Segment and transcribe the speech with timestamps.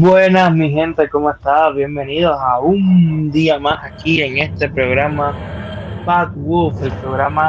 [0.00, 1.70] Buenas mi gente, ¿cómo está?
[1.70, 5.34] Bienvenidos a un día más aquí en este programa
[6.06, 7.48] Bad Wolf, el programa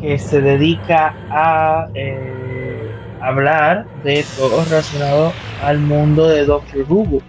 [0.00, 5.32] que se dedica a eh, hablar de todo relacionado
[5.62, 7.22] al mundo de Doctor Who,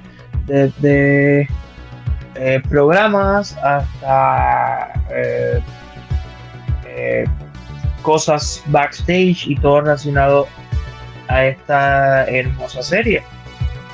[0.47, 1.47] desde
[2.33, 5.61] eh, programas hasta eh,
[8.01, 10.47] cosas backstage y todo relacionado
[11.27, 13.21] a esta hermosa serie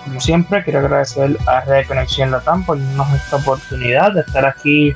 [0.07, 4.95] como siempre, quiero agradecer a Red Conexión Latam por darnos esta oportunidad de estar aquí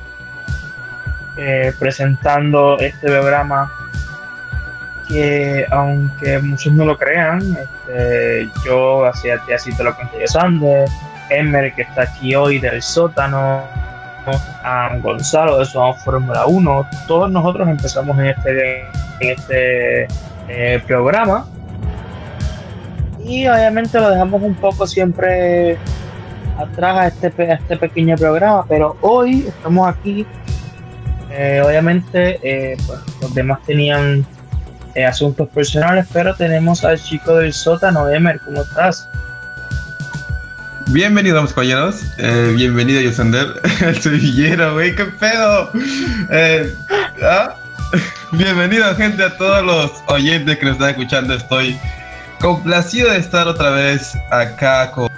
[1.36, 3.70] eh, presentando este programa
[5.08, 10.88] que, aunque muchos no lo crean, este, yo hacía así te lo conté Sander,
[11.28, 13.62] Emer que está aquí hoy del sótano,
[15.02, 18.86] Gonzalo de Somos Fórmula 1, todos nosotros empezamos en este,
[19.20, 20.08] este
[20.48, 21.46] eh, programa
[23.24, 25.78] y obviamente lo dejamos un poco siempre
[26.58, 30.26] atrás a este, este pequeño programa, pero hoy estamos aquí.
[31.30, 34.26] Eh, obviamente, eh, pues, los demás tenían
[34.94, 39.08] eh, asuntos personales, pero tenemos al chico del sótano, Emer, ¿cómo estás?
[40.88, 42.02] Bienvenidos, compañeros.
[42.56, 43.46] bienvenido, Yosender.
[43.80, 45.70] El sevillero, güey, qué pedo.
[47.22, 47.54] ¿ah?
[48.32, 51.34] Bienvenido, gente, a todos los oyentes que nos están escuchando.
[51.34, 51.78] Estoy
[52.42, 55.08] complacido de estar otra vez acá con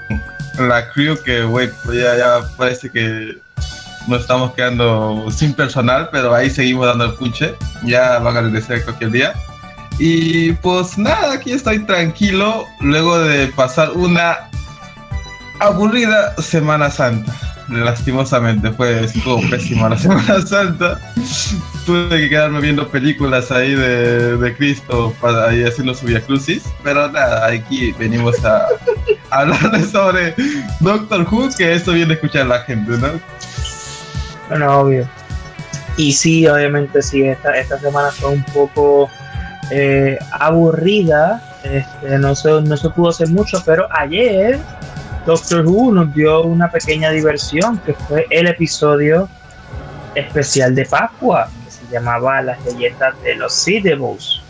[0.58, 3.38] la crew que, güey, pues ya, parece que
[4.06, 7.54] nos estamos quedando sin personal, pero ahí seguimos dando el punche.
[7.82, 9.34] Ya van a regresar cualquier día.
[9.98, 14.50] Y pues nada, aquí estoy tranquilo luego de pasar una
[15.60, 21.00] aburrida Semana Santa lastimosamente fue estuvo pésima la Semana Santa.
[21.86, 26.64] Tuve que quedarme viendo películas ahí de, de Cristo para ahí haciendo su via crucis.
[26.82, 28.66] Pero nada, aquí venimos a,
[29.30, 30.34] hablar sobre
[30.80, 33.20] Doctor Who, que esto viene a escuchar la gente, ¿no?
[34.48, 35.08] Bueno, obvio.
[35.96, 39.08] Y sí, obviamente sí, esta, esta semana fue un poco
[39.70, 41.42] eh, aburrida.
[41.62, 44.58] Este, no, se, no se pudo hacer mucho, pero ayer
[45.26, 49.28] Doctor Who nos dio una pequeña diversión que fue el episodio
[50.14, 54.42] especial de Pascua que se llamaba Las leyendas de los Seedables.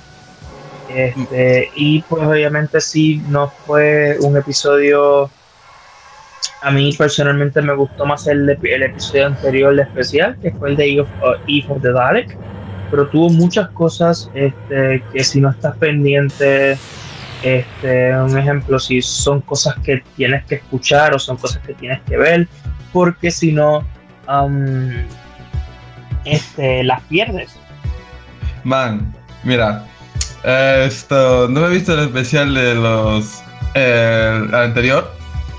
[0.88, 5.30] Este, y pues obviamente sí, no fue un episodio.
[6.60, 10.76] A mí personalmente me gustó más el, el episodio anterior, el especial, que fue el
[10.76, 12.36] de Eve of, uh, the Dalek,
[12.90, 16.78] pero tuvo muchas cosas este, que si no estás pendiente
[17.44, 22.00] este, un ejemplo, si son cosas que tienes que escuchar o son cosas que tienes
[22.08, 22.48] que ver,
[22.90, 23.86] porque si no,
[26.24, 27.54] este, las pierdes.
[28.64, 29.84] Man, mira,
[30.42, 33.42] esto, no he visto el especial de los
[33.74, 35.12] eh, anterior,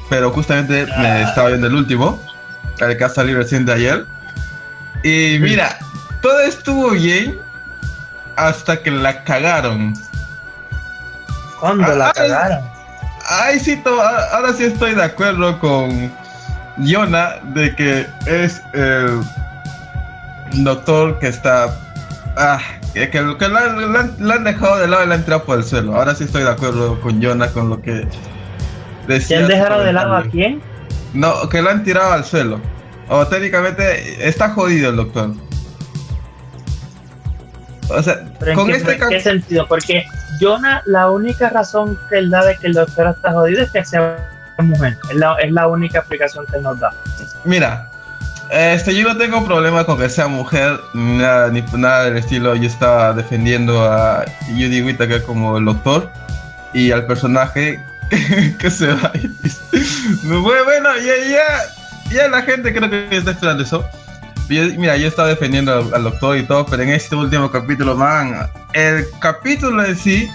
[0.10, 1.22] pero justamente me ah.
[1.30, 2.20] estaba viendo el último,
[2.80, 4.06] el que ha recién de ayer.
[5.04, 5.78] Y mira,
[6.24, 7.38] todo estuvo bien,
[8.38, 9.94] hasta que la cagaron.
[11.66, 12.60] ¿Cuándo Ah, la cagaron?
[13.28, 13.82] Ay, sí,
[14.32, 16.12] ahora sí estoy de acuerdo con
[16.78, 19.20] Yona de que es el
[20.64, 21.76] doctor que está.
[22.38, 22.60] Ah,
[22.94, 25.44] que, que, que la, la han- la han dejado de lado y la han tirado
[25.44, 25.96] por el suelo.
[25.96, 28.08] Ahora sí estoy de acuerdo con Yona con lo que
[29.08, 29.38] decía.
[29.38, 30.62] ¿Quién su dejaron de lado a quién?
[31.16, 32.62] No, que lo han tirado al suelo.
[33.10, 35.32] O técnicamente está jodido el doctor.
[37.90, 39.68] O sea, ¿Pero en con qué, este en qué sentido?
[39.68, 40.06] Porque
[40.40, 43.84] Jonah, la única razón que él da de que el doctor está jodido es que
[43.86, 44.18] sea
[44.58, 44.98] mujer.
[45.10, 46.94] Es la, es la única explicación que nos da.
[47.44, 47.90] Mira,
[48.50, 52.56] este, yo no tengo problema con que sea mujer, ni nada, ni nada del estilo.
[52.56, 56.10] Yo estaba defendiendo a Judy Whittaker como el doctor
[56.74, 59.12] y al personaje que, que se va.
[60.24, 63.88] Bueno, ya, ya, ya la gente creo que está esperando eso.
[64.50, 68.50] Mira, yo estaba defendiendo al, al doctor y todo, pero en este último capítulo, man,
[68.74, 70.30] el capítulo en sí,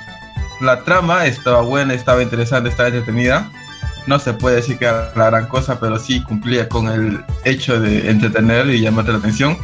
[0.61, 3.51] la trama estaba buena, estaba interesante, estaba entretenida
[4.07, 7.81] no se puede decir que era la gran cosa, pero sí cumplía con el hecho
[7.81, 9.57] de entretener y llamarte la atención.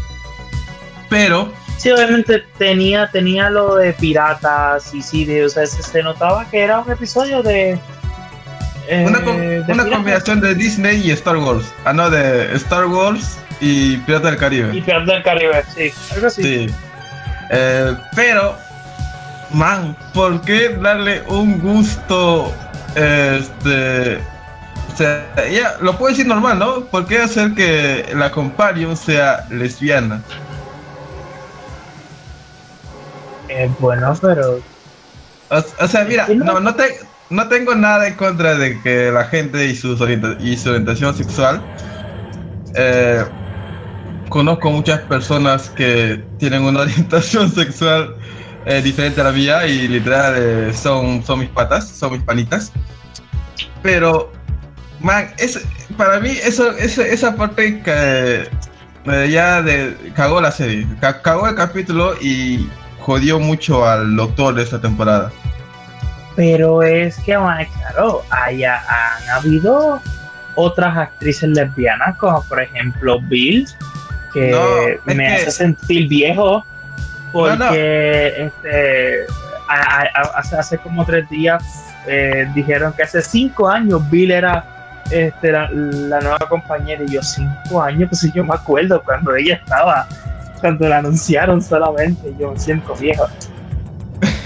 [1.09, 6.03] Pero, Sí, obviamente tenía, tenía lo de piratas y sí, de, o sea, se, se
[6.03, 7.79] notaba que era un episodio de.
[8.89, 9.91] Eh, una, com- de una piratas.
[9.93, 11.65] combinación de Disney y Star Wars.
[11.85, 14.69] Ah, no, de Star Wars y Pirata del Y Caribe.
[14.83, 16.43] Piratas del Caribe, sí, algo así.
[16.43, 16.75] Sí.
[17.51, 18.57] Eh, pero,
[19.51, 22.53] man, ¿por qué darle un gusto?
[22.95, 24.19] Este.
[24.93, 26.87] O sea, ya, lo puedo decir normal, ¿no?
[26.87, 30.23] ¿Por qué hacer que la companion sea lesbiana?
[33.49, 34.61] Eh, bueno, pero.
[35.51, 36.99] O, o sea, mira, no, no, te-
[37.31, 41.15] no tengo nada en contra de que la gente y, sus orienta- y su orientación
[41.17, 41.61] sexual.
[42.75, 43.25] Eh,
[44.29, 48.15] conozco muchas personas que tienen una orientación sexual
[48.67, 52.73] eh, diferente a la mía y literal eh, son, son mis patas, son mis panitas.
[53.83, 54.33] Pero,
[55.01, 55.65] man, es,
[55.97, 58.49] para mí eso, eso- esa parte que
[59.31, 62.69] ya de, cagó la serie, ca- cagó el capítulo y
[62.99, 65.31] jodió mucho al doctor de esta temporada.
[66.37, 70.01] Pero es que, bueno, claro, haya, han habido
[70.55, 73.67] otras actrices lesbianas, como por ejemplo Bill,
[74.33, 74.61] que No,
[75.07, 76.65] me que- hace sentir viejo,
[77.33, 77.75] porque No, no.
[77.75, 79.27] Este,
[79.69, 81.63] a- a- a- hace, hace como tres días
[82.07, 84.65] eh, dijeron que hace cinco años Bill era
[85.11, 89.55] este, la, la nueva compañera, y yo, cinco años, pues yo me acuerdo cuando ella
[89.55, 90.07] estaba,
[90.61, 93.27] cuando la anunciaron solamente, yo me siento viejo.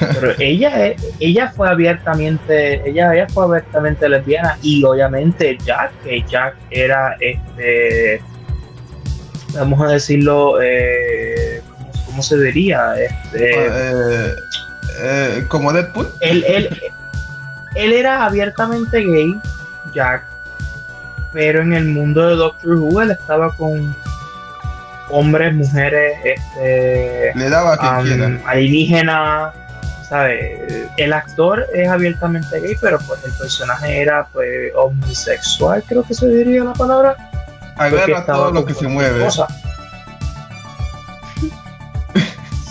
[0.01, 6.25] Pero ella, eh, ella fue abiertamente, ella, ella fue abiertamente lesbiana y obviamente Jack, que
[6.29, 8.23] Jack era este,
[9.55, 12.95] vamos a decirlo, eh, ¿cómo, cómo se diría?
[12.99, 14.35] Este, Eh,
[15.03, 16.09] eh, como Deadpool.
[16.21, 16.69] él, él,
[17.75, 19.35] él era abiertamente gay,
[19.95, 20.25] Jack,
[21.33, 23.95] pero en el mundo de Doctor Who él estaba con
[25.11, 28.39] hombres, mujeres, este, Le daba a quien um.
[30.11, 36.27] El actor es abiertamente gay, pero pues el personaje era pues homosexual, creo que se
[36.29, 37.17] diría la palabra.
[37.77, 39.25] Agarra todo lo que se mueve.
[39.25, 39.47] cosa.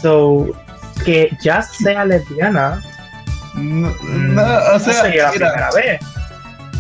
[0.02, 0.48] So,
[1.04, 2.82] que ya sea lesbiana,
[3.56, 6.02] No, mm, no, o no sea, sería la mira, primera vez.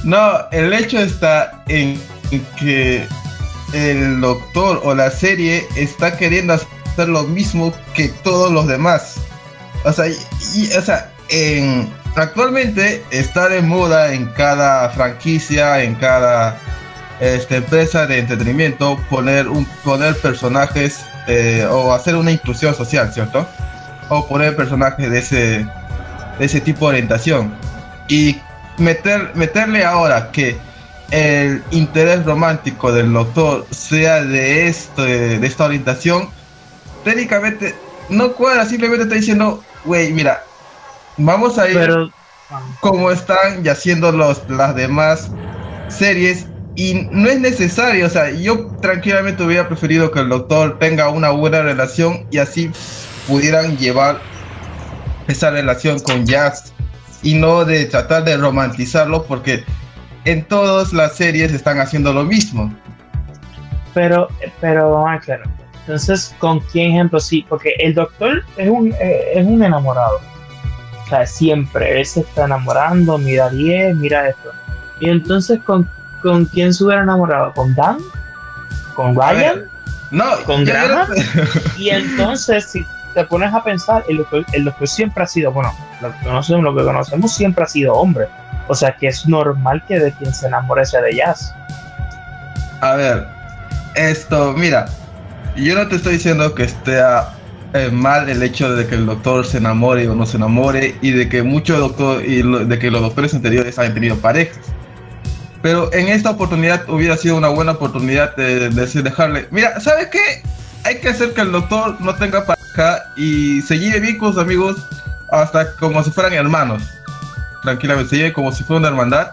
[0.03, 1.99] no, el hecho está en
[2.57, 3.07] que
[3.73, 9.15] el doctor o la serie está queriendo hacer lo mismo que todos los demás.
[9.83, 16.57] O sea, y, o sea, en, actualmente está de moda en cada franquicia, en cada
[17.19, 23.47] este, empresa de entretenimiento poner un poner personajes eh, o hacer una inclusión social, ¿cierto?
[24.09, 25.67] O poner personajes de ese
[26.39, 27.53] de ese tipo de orientación
[28.07, 28.37] y
[28.77, 30.57] meter meterle ahora que
[31.11, 36.29] el interés romántico del doctor sea de este de esta orientación
[37.03, 37.75] técnicamente
[38.09, 40.43] no cuadra simplemente está diciendo güey mira
[41.17, 42.09] vamos a ir Pero,
[42.79, 45.31] como están y haciendo los, las demás
[45.87, 51.09] series y no es necesario, o sea, yo tranquilamente hubiera preferido que el doctor tenga
[51.09, 52.71] una buena relación y así
[53.27, 54.19] pudieran llevar
[55.27, 56.71] esa relación con Jazz
[57.21, 59.63] y no de tratar de romantizarlo porque
[60.25, 62.73] en todas las series están haciendo lo mismo.
[63.93, 64.27] pero,
[64.61, 65.47] pero vamos a aclarar.
[65.89, 67.19] Entonces, ¿con quién ejemplo?
[67.19, 70.21] Sí, porque el doctor es un, eh, es un enamorado.
[71.03, 74.51] O sea, siempre, él se está enamorando, mira a 10, mira esto.
[74.99, 75.89] Y entonces, ¿con,
[76.21, 77.53] ¿con quién se hubiera enamorado?
[77.53, 77.97] ¿Con Dan?
[78.93, 79.67] ¿Con Ryan?
[80.11, 81.07] No, ¿Con no-
[81.75, 85.73] Y entonces, si, te pones a pensar, el doctor, el doctor siempre ha sido, bueno,
[86.01, 88.27] lo que, conocemos, lo que conocemos siempre ha sido hombre.
[88.67, 91.51] O sea que es normal que de quien se enamore sea de Jazz.
[92.81, 93.27] A ver,
[93.95, 94.85] esto, mira,
[95.63, 96.99] yo no te estoy diciendo que esté
[97.73, 101.11] eh, mal el hecho de que el doctor se enamore o no se enamore y
[101.11, 104.57] de que muchos doctores y de que los doctores anteriores hayan tenido parejas.
[105.61, 110.41] Pero en esta oportunidad hubiera sido una buena oportunidad de, decir, dejarle, mira, ¿sabes qué?
[110.85, 114.41] Hay que hacer que el doctor no tenga pareja y se lleve bien con sus
[114.41, 114.77] amigos
[115.31, 116.81] hasta como si fueran hermanos.
[117.61, 119.31] Tranquilamente, se lleve como si fuera una hermandad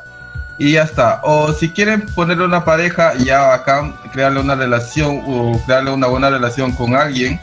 [0.58, 1.20] y ya está.
[1.22, 6.30] O si quieren ponerle una pareja, ya acá crearle una relación o crearle una buena
[6.30, 7.40] relación con alguien.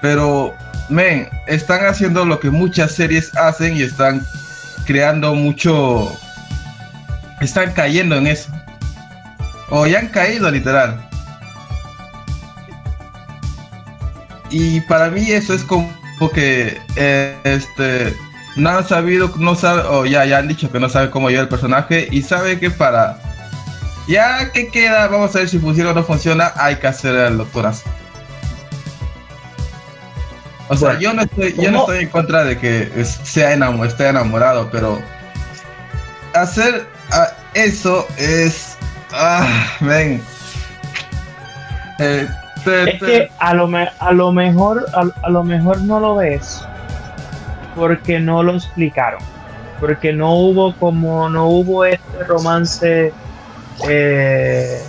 [0.00, 0.54] Pero,
[0.88, 4.24] men, están haciendo lo que muchas series hacen y están
[4.86, 6.16] creando mucho
[7.40, 8.50] están cayendo en eso.
[9.70, 11.00] O ya han caído literal.
[14.50, 15.88] Y para mí eso es como
[16.34, 18.16] que eh, este
[18.60, 21.44] no han sabido, no sabe, o ya, ya han dicho que no sabe cómo llevar
[21.44, 23.18] el personaje y sabe que para
[24.08, 27.38] ya que queda, vamos a ver si funciona o no funciona, hay que hacer el
[27.38, 27.84] doctorazo.
[30.68, 34.08] O sea, yo no estoy, yo no estoy en contra de que sea enamorado, esté
[34.08, 35.00] enamorado, pero
[36.32, 38.76] hacer Ah, eso es.
[39.12, 39.46] Ah,
[39.80, 40.22] ven.
[41.98, 42.28] Eh,
[42.66, 46.62] es que a lo, a lo mejor a, lo mejor no lo ves
[47.74, 49.20] porque no lo explicaron
[49.78, 53.12] porque no hubo como no hubo este romance
[53.88, 54.82] eh,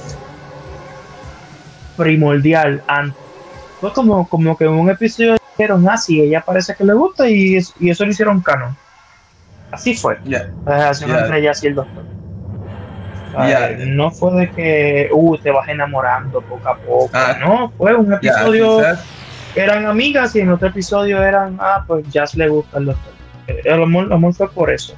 [1.97, 3.21] primordial antes
[3.79, 7.29] fue como como que en un episodio dijeron ah sí ella parece que le gusta
[7.29, 8.75] y, y eso lo hicieron canon
[9.71, 10.19] Así fue.
[10.25, 10.49] Yeah.
[10.65, 12.03] Así entre ella y el doctor.
[13.87, 17.09] No fue de que uh, te vas enamorando poco a poco.
[17.13, 17.37] Ah.
[17.39, 18.81] no, fue un episodio
[19.55, 23.13] eran amigas y en otro episodio eran, ah, pues Jazz le gusta el doctor.
[23.47, 24.93] El amor, fue por eso.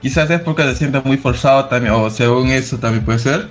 [0.00, 3.48] Quizás es porque se siente muy forzado también, o según eso también puede ser.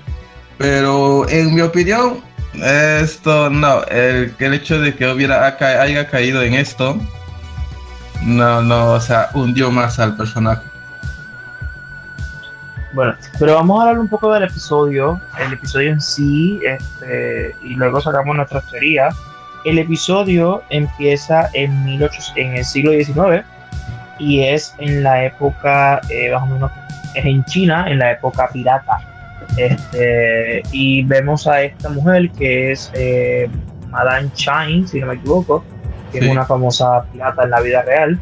[0.57, 2.21] Pero en mi opinión,
[2.53, 6.97] esto no, el, el hecho de que hubiera haya caído en esto
[8.23, 10.63] no, no, o sea, hundió más al personaje.
[12.93, 17.73] Bueno, pero vamos a hablar un poco del episodio, el episodio en sí, este, y
[17.75, 19.09] luego sacamos nuestra teoría.
[19.65, 23.43] El episodio empieza en, 18, en el siglo XIX
[24.19, 26.71] y es en la época, eh, más o menos,
[27.15, 28.99] es en China, en la época pirata.
[29.57, 33.49] Este, y vemos a esta mujer que es eh,
[33.89, 35.63] Madame Chine, si no me equivoco,
[36.11, 38.19] que es una famosa pirata en la vida real.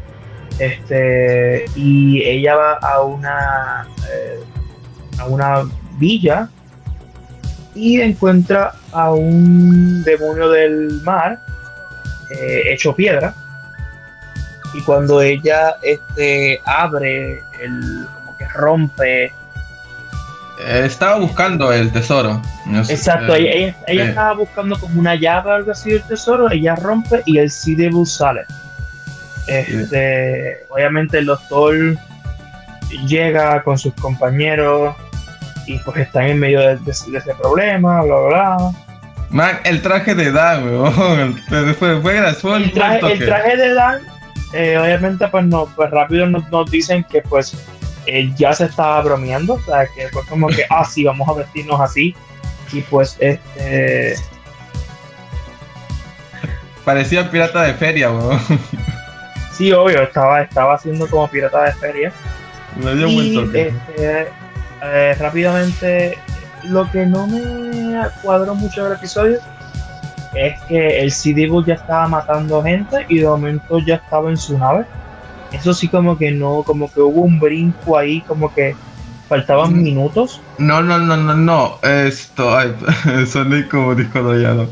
[0.58, 4.40] Este, y ella va a una, eh,
[5.18, 5.62] a una
[5.98, 6.48] villa
[7.74, 11.40] y encuentra a un demonio del mar
[12.30, 13.34] eh, hecho piedra.
[14.74, 19.32] Y cuando ella este, abre, el, como que rompe
[20.60, 22.40] eh, estaba buscando el tesoro.
[22.88, 27.38] Exacto, ella, estaba buscando como una llave o algo así del tesoro, ella rompe y
[27.38, 28.42] el CD sale.
[29.46, 31.98] Este, obviamente el doctor
[33.06, 34.94] llega con sus compañeros
[35.66, 38.70] y pues están en medio de, ese problema, bla, bla, bla.
[39.30, 41.42] Man, el traje de Dan, weón.
[41.78, 44.00] Fue, fue, el, traje, el traje de Dan,
[44.52, 47.56] eh, obviamente, pues, no, pues rápido nos, nos dicen que pues
[48.36, 51.80] ya se estaba bromeando, o sea, que fue como que, ah, sí, vamos a vestirnos
[51.80, 52.14] así.
[52.72, 54.16] Y pues, este.
[56.84, 58.38] Parecía pirata de feria, weón.
[59.52, 62.12] Sí, obvio, estaba, estaba haciendo como pirata de feria.
[62.76, 64.28] Me dio y, este,
[64.84, 66.18] eh, rápidamente,
[66.64, 69.38] lo que no me cuadró mucho del episodio
[70.34, 74.58] es que el CD ya estaba matando gente y de momento ya estaba en su
[74.58, 74.84] nave
[75.54, 78.74] eso sí como que no, como que hubo un brinco ahí, como que
[79.28, 79.82] faltaban mm.
[79.82, 80.40] minutos.
[80.58, 81.78] No, no, no, no, no.
[81.82, 82.74] Esto, ay,
[83.26, 84.66] soné como dijo Doyano.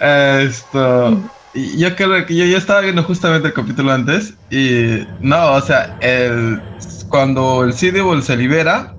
[0.00, 1.18] Esto.
[1.54, 5.96] Yo creo que yo, ya estaba viendo justamente el capítulo antes y no, o sea,
[6.00, 6.60] el,
[7.08, 8.92] cuando el Sidibol se libera,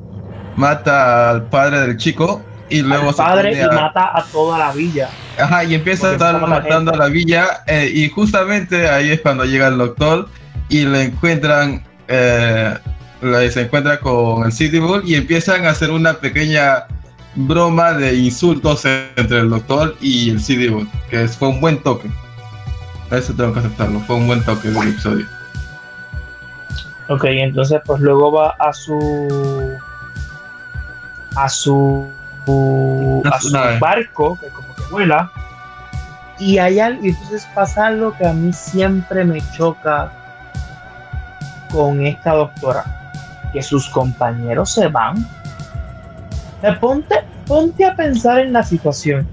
[0.58, 5.10] mata al padre del chico y luego al padre y mata a toda la villa.
[5.40, 9.46] Ajá, y empieza a estar matando a la villa eh, y justamente ahí es cuando
[9.46, 10.28] llega el doctor
[10.68, 12.78] y le encuentran, eh,
[13.22, 16.88] se encuentra con el City Bull y empiezan a hacer una pequeña
[17.36, 22.10] broma de insultos entre el doctor y el City Bull, que fue un buen toque.
[23.12, 25.26] Eso tengo que aceptarlo, fue un buen toque del episodio.
[27.10, 28.98] Ok, entonces pues luego va a su
[31.38, 32.08] a su
[33.26, 35.30] a su barco que como que vuela
[36.40, 40.12] Y hay algo, y entonces pasa algo que a mí siempre me choca
[41.72, 42.86] con esta doctora,
[43.52, 45.28] que sus compañeros se van.
[46.80, 49.28] Ponte, ponte a pensar en la situación.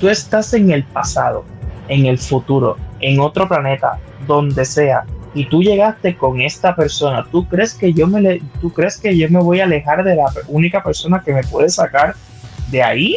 [0.00, 1.44] Tú estás en el pasado,
[1.88, 5.04] en el futuro, en otro planeta, donde sea,
[5.38, 7.24] y tú llegaste con esta persona.
[7.30, 10.16] ¿Tú crees que yo me le, tú crees que yo me voy a alejar de
[10.16, 12.16] la única persona que me puede sacar
[12.72, 13.16] de ahí?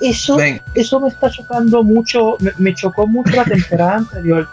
[0.00, 0.36] Eso,
[0.74, 4.48] eso me está chocando mucho, me, chocó mucho la temporada anterior.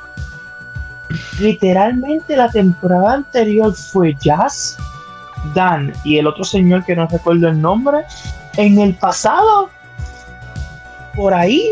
[1.40, 4.78] Literalmente la temporada anterior fue Jazz,
[5.56, 8.04] Dan y el otro señor que no recuerdo el nombre.
[8.58, 9.72] En el pasado,
[11.16, 11.72] por ahí,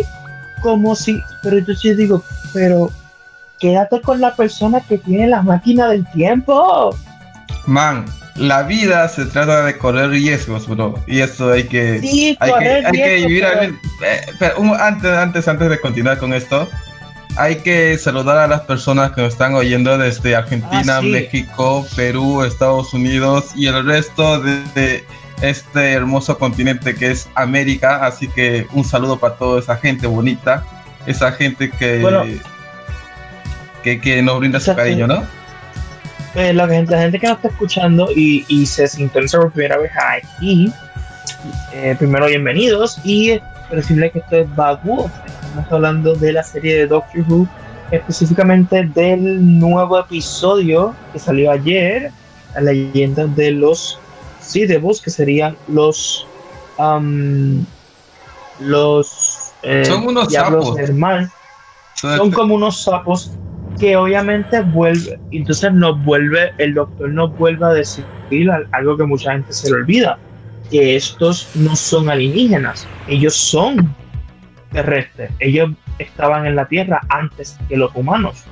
[0.62, 2.90] como si, pero yo sí digo, pero
[3.63, 6.93] quédate con la persona que tiene la máquina del tiempo.
[7.65, 8.03] Man,
[8.36, 10.96] la vida se trata de correr riesgos, bro.
[11.08, 12.01] Y eso hay que.
[12.01, 13.46] Sí, hay que, hay que vivir.
[14.38, 16.67] Pero, antes, antes, antes de continuar con esto,
[17.38, 22.43] hay que saludar a las personas que nos están oyendo desde Argentina, ah, México, Perú,
[22.43, 25.05] Estados Unidos y el resto de,
[25.41, 28.05] este hermoso continente que es América.
[28.05, 30.65] Así que un saludo para toda esa gente bonita,
[31.05, 32.41] esa gente que,
[33.84, 35.24] que, que, nos brinda su cariño, ¿no?
[36.36, 39.78] Eh, la, gente, la gente que nos está escuchando y, y se sintoniza por primera
[39.78, 40.72] vez aquí,
[41.74, 43.40] eh, primero bienvenidos y
[43.72, 45.10] decirle que esto es Bagu.
[45.46, 47.48] Estamos hablando de la serie de Doctor Who,
[47.92, 52.12] específicamente del nuevo episodio que salió ayer,
[52.56, 54.00] la leyenda de los
[54.40, 56.25] Sidebus, que serían los.
[56.78, 57.63] Um,
[58.60, 59.54] los.
[59.62, 60.75] Eh, son unos sapos.
[61.96, 63.32] Son como unos sapos
[63.84, 68.06] que obviamente vuelve, entonces nos vuelve, el doctor nos vuelve a decir
[68.72, 70.18] algo que mucha gente se le olvida,
[70.72, 73.93] que estos no son alienígenas, ellos son
[74.72, 78.46] terrestres, ellos estaban en la Tierra antes que los humanos.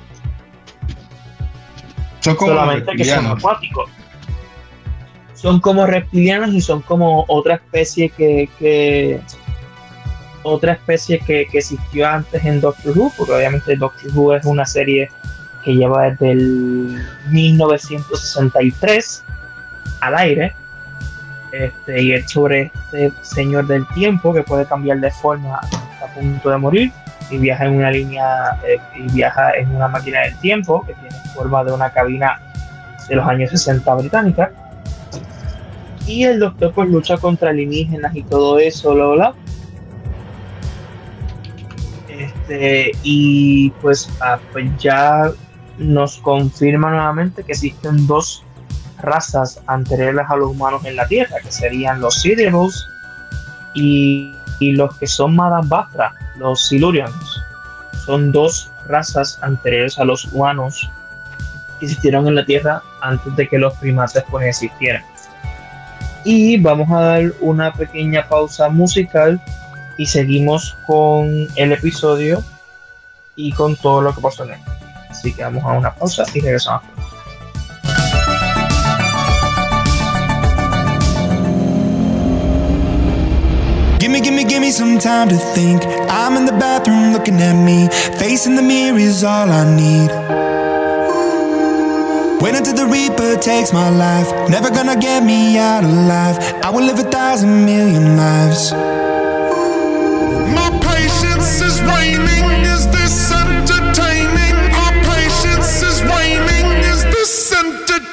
[2.20, 3.90] Son como Solamente que son acuáticos.
[5.32, 9.18] Son como reptilianos y son como otra especie que, que
[10.42, 15.10] otra especie que, existió antes en Doctor Who, porque obviamente Doctor Who es una serie
[15.64, 19.24] que lleva desde el 1963
[20.00, 20.54] al aire.
[21.52, 26.48] Este, y es sobre este señor del tiempo que puede cambiar de forma a punto
[26.48, 26.90] de morir
[27.30, 31.14] y viaja en una línea eh, y viaja en una máquina del tiempo que tiene
[31.34, 32.40] forma de una cabina
[33.06, 34.50] de los años 60 británica
[36.06, 39.34] y el doctor pues lucha contra alienígenas y todo eso bla bla
[42.42, 45.30] este, y pues, ah, pues ya
[45.78, 48.44] nos confirma nuevamente que existen dos
[49.00, 52.88] razas anteriores a los humanos en la Tierra, que serían los Sidious
[53.74, 57.42] y, los que son Madame Bastra, los Silurians.
[58.06, 60.88] Son dos razas anteriores a los humanos
[61.78, 65.02] que existieron en la Tierra antes de que los primates pues existieran.
[66.24, 69.40] Y vamos a dar una pequeña pausa musical
[69.96, 72.42] y seguimos con el episodio
[73.36, 74.60] y con todo lo que pasó en él.
[75.10, 76.82] Así que vamos a una pausa y regresamos.
[83.98, 85.84] Gimme, gimme, gimme some time to think.
[86.10, 87.88] I'm in the bathroom looking at me.
[88.18, 90.10] Facing the mirror is all I need.
[92.42, 94.28] Wait until the Reaper takes my life.
[94.50, 96.36] Never gonna get me out alive.
[96.64, 98.72] I will live a thousand million lives.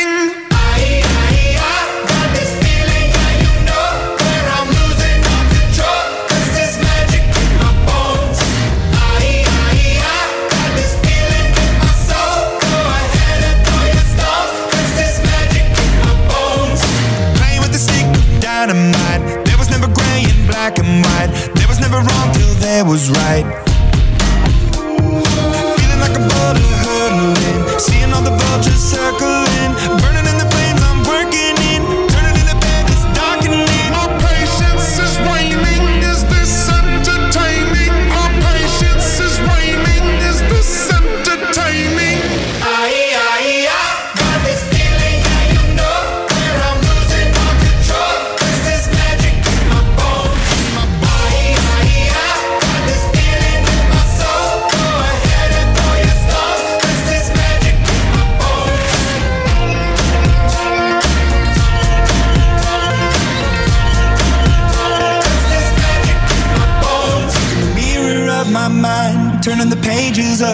[22.85, 23.48] Was right.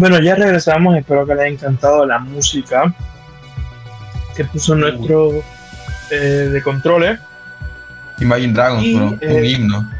[0.00, 0.96] Bueno, ya regresamos.
[0.96, 2.90] Espero que les haya encantado la música
[4.34, 5.42] que puso nuestro
[6.10, 6.14] eh,
[6.50, 7.20] de controles.
[8.18, 9.06] Imagine Dragons, Y, bro.
[9.08, 9.90] Un eh, himno.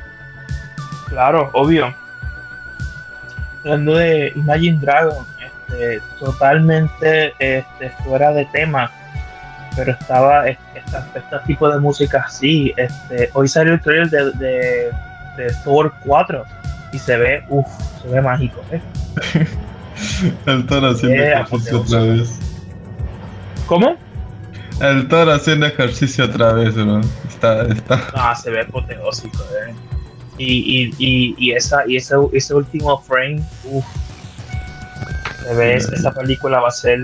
[1.10, 1.94] Claro, obvio.
[3.62, 5.26] Hablando de Imagine Dragon,
[5.68, 8.90] este, totalmente este, fuera de tema,
[9.76, 12.72] pero estaba es- esta- este tipo de música así.
[12.78, 14.90] Este, hoy salió el trailer de, de,
[15.36, 16.42] de Thor 4
[16.92, 17.68] y se ve, uff,
[18.00, 18.62] se ve mágico.
[18.72, 18.80] ¿eh?
[20.46, 22.38] El toro haciendo eh, ejercicio otra vez.
[23.66, 23.96] ¿Cómo?
[24.80, 27.00] El toro haciendo ejercicio otra vez, bro.
[27.28, 28.00] Está, está.
[28.14, 29.74] Ah, se ve apoteósico, eh.
[30.38, 33.84] Y, y, y, y esa, y ese, ese último frame, uff.
[35.44, 35.88] Se ve, Sí.
[35.94, 36.98] esa película va a ser.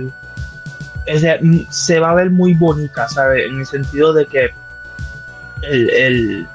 [1.06, 3.46] es de- mm, se va a ver muy bonita, ¿sabes?
[3.46, 4.50] En el sentido de que
[5.62, 6.46] el, el,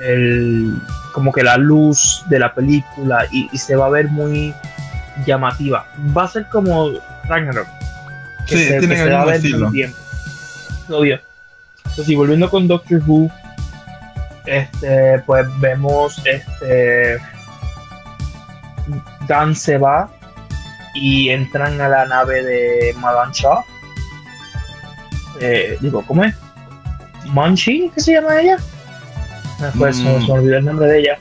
[0.00, 0.80] el-
[1.12, 4.54] como que la luz de la película y, y se va a ver muy
[5.26, 5.86] llamativa.
[6.16, 6.90] Va a ser como
[7.28, 7.66] Ragnarok.
[8.46, 9.70] que Sí, se- que tienen se va a ver estilo.
[9.70, 9.94] bien.
[10.88, 11.20] Obvio.
[11.78, 13.30] Entonces, y volviendo con Doctor Who,
[14.46, 17.18] este, pues vemos este
[19.28, 20.08] Dan se va
[20.94, 23.62] y entran a la nave de Madame Shaw.
[25.40, 26.34] Eh, digo, ¿cómo es?
[27.26, 28.56] Manchi, ¿qué se llama ella?
[29.60, 30.20] Ah, Pues se- Mm.
[30.22, 31.18] se me olvidó el nombre de ella.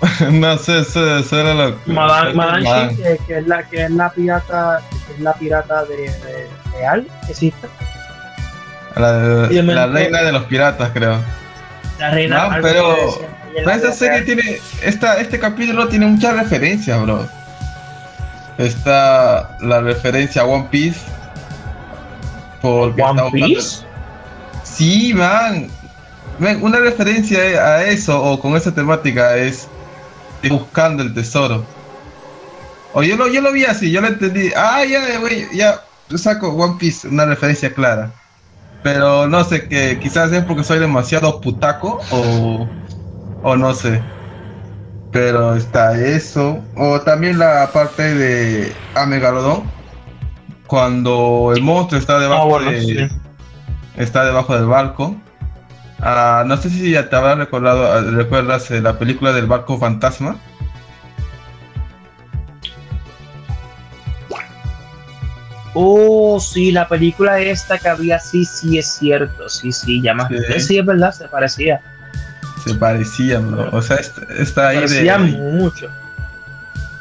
[0.30, 1.92] no sé, eso, eso era lo que.
[1.92, 2.90] Madame, Madame Madame.
[2.92, 6.48] Shi, que, que es la que es la pirata, que es la pirata de, de
[6.72, 7.66] real existe.
[8.96, 9.12] La,
[9.50, 11.18] la reina de los piratas, creo.
[11.98, 12.48] La reina.
[12.48, 13.18] No, pero-
[13.54, 14.24] Pero la esta serie real.
[14.26, 14.60] tiene.
[14.82, 17.26] Esta, este capítulo tiene muchas referencias, bro.
[18.58, 21.00] Está la referencia a One Piece.
[22.62, 23.84] Porque One Piece.
[24.62, 25.68] Sí, man.
[26.38, 29.68] Man, Una referencia a eso o con esa temática es
[30.48, 31.64] buscando el tesoro.
[32.92, 34.50] O yo lo, yo lo vi así, yo lo entendí.
[34.56, 35.82] Ah, ya, güey, ya,
[36.16, 38.10] saco One Piece, una referencia clara.
[38.82, 42.68] Pero no sé, que quizás es porque soy demasiado putaco o,
[43.42, 44.00] o no sé.
[45.12, 46.58] Pero está eso.
[46.76, 49.64] O también la parte de Amegalodón.
[50.66, 52.96] Cuando el monstruo está debajo Ah, bueno, de, sí.
[53.96, 55.16] está debajo del barco.
[56.00, 59.78] Ah, no sé si ya te habrás recordado, ah, recuerdas eh, la película del barco
[59.78, 60.36] fantasma.
[65.78, 69.48] Oh, sí, la película esta que había, sí, sí, es cierto.
[69.48, 70.28] Sí, sí, ya más.
[70.28, 70.60] Sí.
[70.60, 71.80] Sí, es verdad, se parecía.
[72.64, 73.68] Se parecía, bro.
[73.72, 75.32] O sea, est- está ahí parecía de.
[75.32, 75.88] mucho.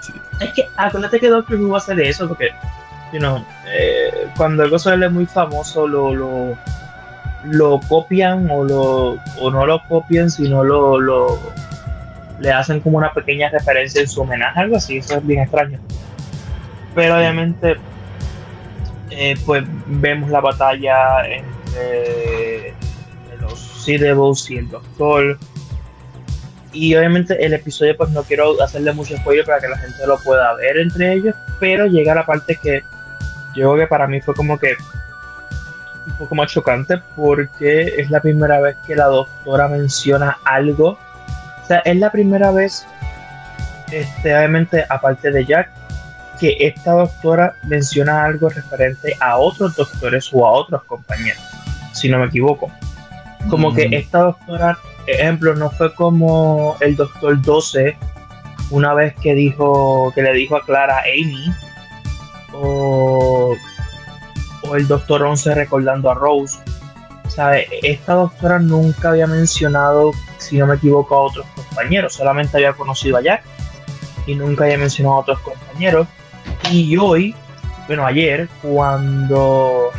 [0.02, 0.14] Sí.
[0.42, 2.50] Es que acuérdate que Doctor Who va a hacer eso porque,
[3.14, 6.58] you know, eh, cuando algo suele muy famoso, lo, lo,
[7.46, 11.40] lo copian o, lo, o no lo copian, sino lo, lo
[12.40, 14.98] le hacen como una pequeña referencia en su homenaje, algo así.
[14.98, 15.80] Eso es bien extraño.
[16.94, 17.78] Pero obviamente,
[19.10, 22.74] eh, pues vemos la batalla entre
[23.40, 25.38] los Devils y el Doctor.
[26.74, 30.18] Y obviamente el episodio, pues no quiero hacerle mucho spoiler para que la gente lo
[30.20, 32.82] pueda ver entre ellos, pero llega la parte que
[33.56, 34.76] yo creo que para mí fue como que
[36.06, 40.98] un poco más chocante porque es la primera vez que la doctora menciona algo.
[41.64, 42.86] O sea, es la primera vez,
[43.92, 45.70] este, obviamente, aparte de Jack,
[46.40, 51.42] que esta doctora menciona algo referente a otros doctores o a otros compañeros,
[51.94, 52.70] si no me equivoco.
[53.50, 53.94] Como que Mm.
[53.94, 57.98] esta doctora, ejemplo, no fue como el doctor 12
[58.72, 61.54] una vez que dijo que le dijo a Clara Amy
[62.54, 63.56] o,
[64.68, 66.60] o el doctor 11 recordando a Rose.
[67.28, 67.68] ¿Sabe?
[67.82, 73.18] Esta doctora nunca había mencionado, si no me equivoco, a otros compañeros, solamente había conocido
[73.18, 73.44] a Jack
[74.26, 76.08] y nunca había mencionado a otros compañeros.
[76.72, 77.36] Y hoy,
[77.88, 79.92] bueno, ayer, cuando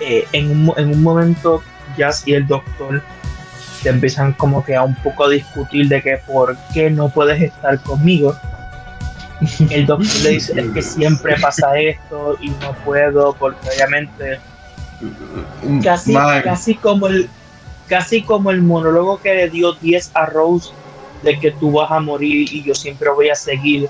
[0.00, 1.62] eh, en, un, en un momento
[1.96, 3.02] Jazz y el doctor
[3.80, 7.40] se empiezan como que a un poco a discutir de que por qué no puedes
[7.40, 8.36] estar conmigo.
[9.70, 14.40] El doctor le dice es que siempre pasa esto y no puedo porque obviamente
[15.82, 17.28] casi, Man, casi como el
[17.88, 20.70] casi como el monólogo que le dio 10 a Rose
[21.22, 23.88] de que tú vas a morir y yo siempre voy a seguir.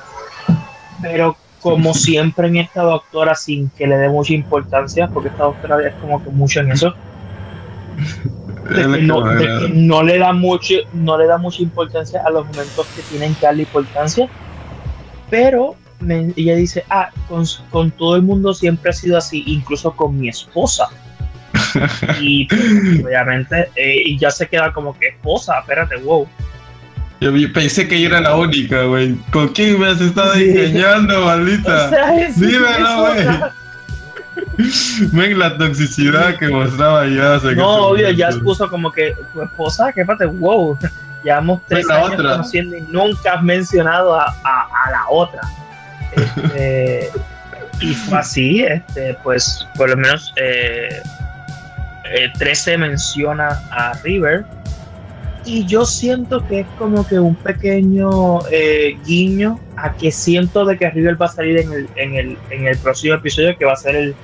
[1.00, 5.86] Pero como siempre en esta doctora sin que le dé mucha importancia porque esta doctora
[5.86, 6.94] es como que mucho en eso
[8.70, 11.62] de es que no, como- de que no le da mucho no le da mucha
[11.62, 14.28] importancia a los momentos que tienen que darle importancia
[15.30, 19.92] pero me- ella dice ah con, con todo el mundo siempre ha sido así incluso
[19.96, 20.86] con mi esposa
[22.20, 22.60] y pues,
[23.04, 26.26] obviamente eh, y ya se queda como que esposa espérate wow
[27.20, 29.14] Yo pensé que yo era la única, güey.
[29.32, 30.50] ¿Con quién me has estado Sí.
[30.50, 31.86] engañando, maldita?
[31.86, 33.26] O sea, Dímelo, güey.
[35.12, 37.40] Ven la toxicidad que mostraba ya.
[37.54, 40.76] No, obvio, ya puso como que tu esposa, que espérate, wow,
[41.26, 42.30] llevamos tres años otra.
[42.32, 45.42] conociendo y nunca has mencionado a, a- a la otra.
[46.12, 47.10] Este,
[47.80, 50.88] y fue así, este, pues por lo menos eh,
[52.14, 54.44] eh, 13 menciona a River.
[55.44, 60.76] Y yo siento que es como que un pequeño eh, guiño a que siento de
[60.76, 63.74] que River va a salir en el, en el, en el próximo episodio que va
[63.74, 64.14] a ser el,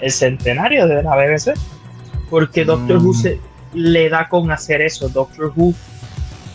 [0.00, 1.52] el centenario de la BBC.
[2.30, 3.06] Porque Doctor Mm.
[3.06, 3.38] Who se-
[3.74, 5.08] le da con hacer eso.
[5.08, 5.72] Doctor Who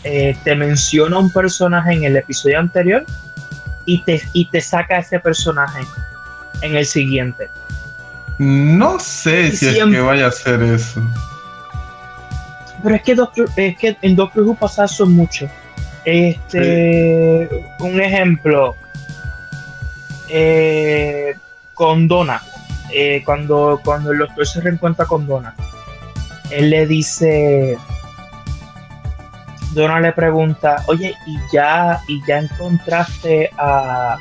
[0.04, 3.06] eh, te menciona un personaje en el episodio anterior
[3.86, 5.82] y te, y te saca ese personaje
[6.62, 7.50] en el siguiente.
[8.38, 11.02] No sé si es que vaya a hacer eso.
[12.84, 15.50] Pero es que, Doctor, es que en Doctor Who pasa eso mucho.
[16.06, 18.76] Este, Un ejemplo,
[20.30, 21.36] eh,
[21.74, 22.42] con Donna,
[22.94, 25.54] eh, cuando, cuando el doctor se reencuentra con Donna,
[26.50, 27.78] él le dice,
[29.72, 34.18] Donna le pregunta, oye, ¿y ya, y ya encontraste a,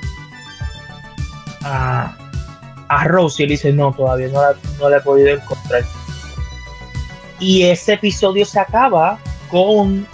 [1.65, 2.17] a,
[2.89, 3.43] a Rose?
[3.43, 5.85] Y él dice, no, todavía no la, no la he podido encontrar.
[7.39, 9.19] Y ese episodio se acaba
[9.51, 10.07] con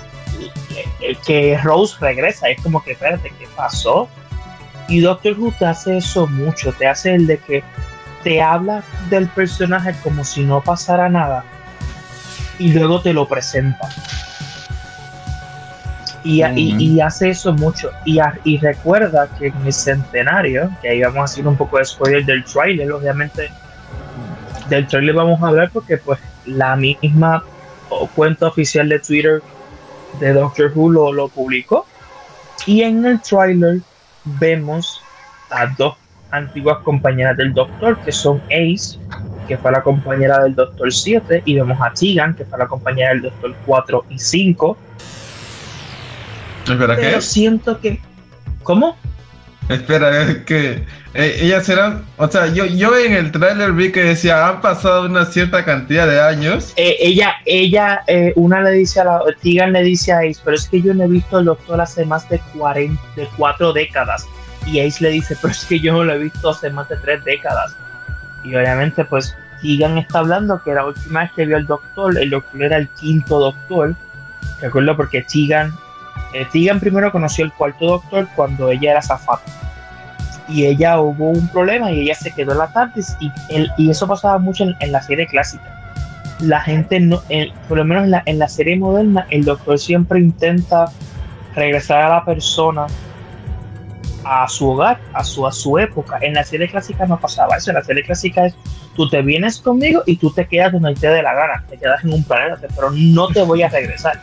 [1.01, 2.49] eh, que Rose regresa.
[2.49, 4.09] Es como que, espérate, ¿qué pasó?
[4.89, 6.73] Y Doctor Who te hace eso mucho.
[6.73, 7.65] Te hace el de que
[8.23, 11.45] te habla del personaje como si no pasara nada.
[12.59, 13.89] Y luego te lo presenta.
[16.25, 17.91] Y, hace eso mucho.
[18.05, 22.25] Y, recuerda que en el centenario, que ahí vamos a hacer un poco de spoiler
[22.25, 23.51] del trailer, obviamente
[24.69, 27.43] del trailer vamos a hablar porque pues la misma
[28.15, 29.43] cuenta oficial de Twitter
[30.21, 31.87] de Doctor Who lo, lo publicó.
[32.67, 33.81] Y en el trailer
[34.25, 35.03] vemos
[35.51, 35.97] a dos
[36.31, 38.99] antiguas compañeras del Doctor, que son Ace,
[39.47, 43.11] que fue la compañera del Doctor 7, y vemos a Tegan, que fue la compañera
[43.11, 44.77] del Doctor 4 y 5.
[46.69, 47.03] Espera, ¿qué?
[47.03, 48.01] Pero siento que...
[48.63, 48.97] ¿Cómo?
[49.69, 54.03] Espera, es que eh, ellas eran, o sea, yo, yo en el tráiler vi que
[54.03, 56.73] decía, han pasado una cierta cantidad de años.
[56.77, 60.57] Eh, ella, ella, eh, una le dice a la, Tegan le dice a Ace, pero
[60.57, 64.27] es que yo no he visto al doctor hace más de 40, de cuatro décadas.
[64.67, 66.97] Y Ace le dice, pero es que yo no lo he visto hace más de
[66.97, 67.77] tres décadas.
[68.45, 72.31] Y obviamente, pues, Tegan está hablando que la última vez que vio al doctor, el
[72.31, 73.95] doctor era el quinto doctor.
[74.61, 75.73] Recuerdo porque Tegan,
[76.35, 79.43] eh, Tegan primero conoció el cuarto doctor cuando ella era zafata.
[80.49, 83.17] Y ella hubo un problema y ella se quedó en la TARDIS
[83.79, 85.63] y, eso pasaba mucho en- la serie clásica
[86.41, 87.23] la gente no,
[87.69, 90.87] por lo menos en la, en la serie moderna, el doctor siempre intenta
[91.55, 92.87] regresar a la persona
[94.25, 96.19] a su hogar, a su, a su época.
[96.21, 97.71] En la serie clásica no pasaba eso.
[97.71, 98.55] En la serie clásica es
[98.95, 101.65] tú te vienes conmigo y tú te quedas donde te dé la gana.
[101.69, 104.21] Te quedas en un planeta, pero no te voy a regresar.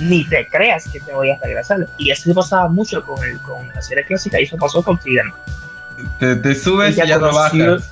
[0.00, 1.86] Ni te creas que te voy a regresar.
[1.98, 5.32] Y eso pasaba mucho con, el, con la serie clásica y eso pasó con Tyrion.
[6.18, 7.90] Te, te subes y ya no bajas.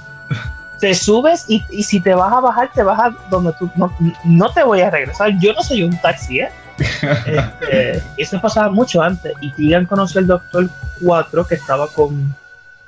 [0.80, 3.94] te subes y, y si te vas a bajar, te vas a donde tú no,
[4.24, 5.38] no te voy a regresar.
[5.38, 6.50] Yo no soy un taxi, ¿eh?
[7.26, 9.32] Este, eso pasaba mucho antes.
[9.40, 10.68] Y Tegan conoció al Doctor
[11.00, 12.34] 4 que estaba con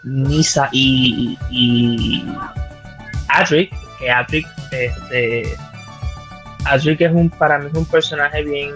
[0.02, 2.26] Nisa y, y
[3.28, 3.72] Adric.
[3.98, 5.56] Que Adric, este,
[6.64, 8.70] Adric es un, para mí es un personaje bien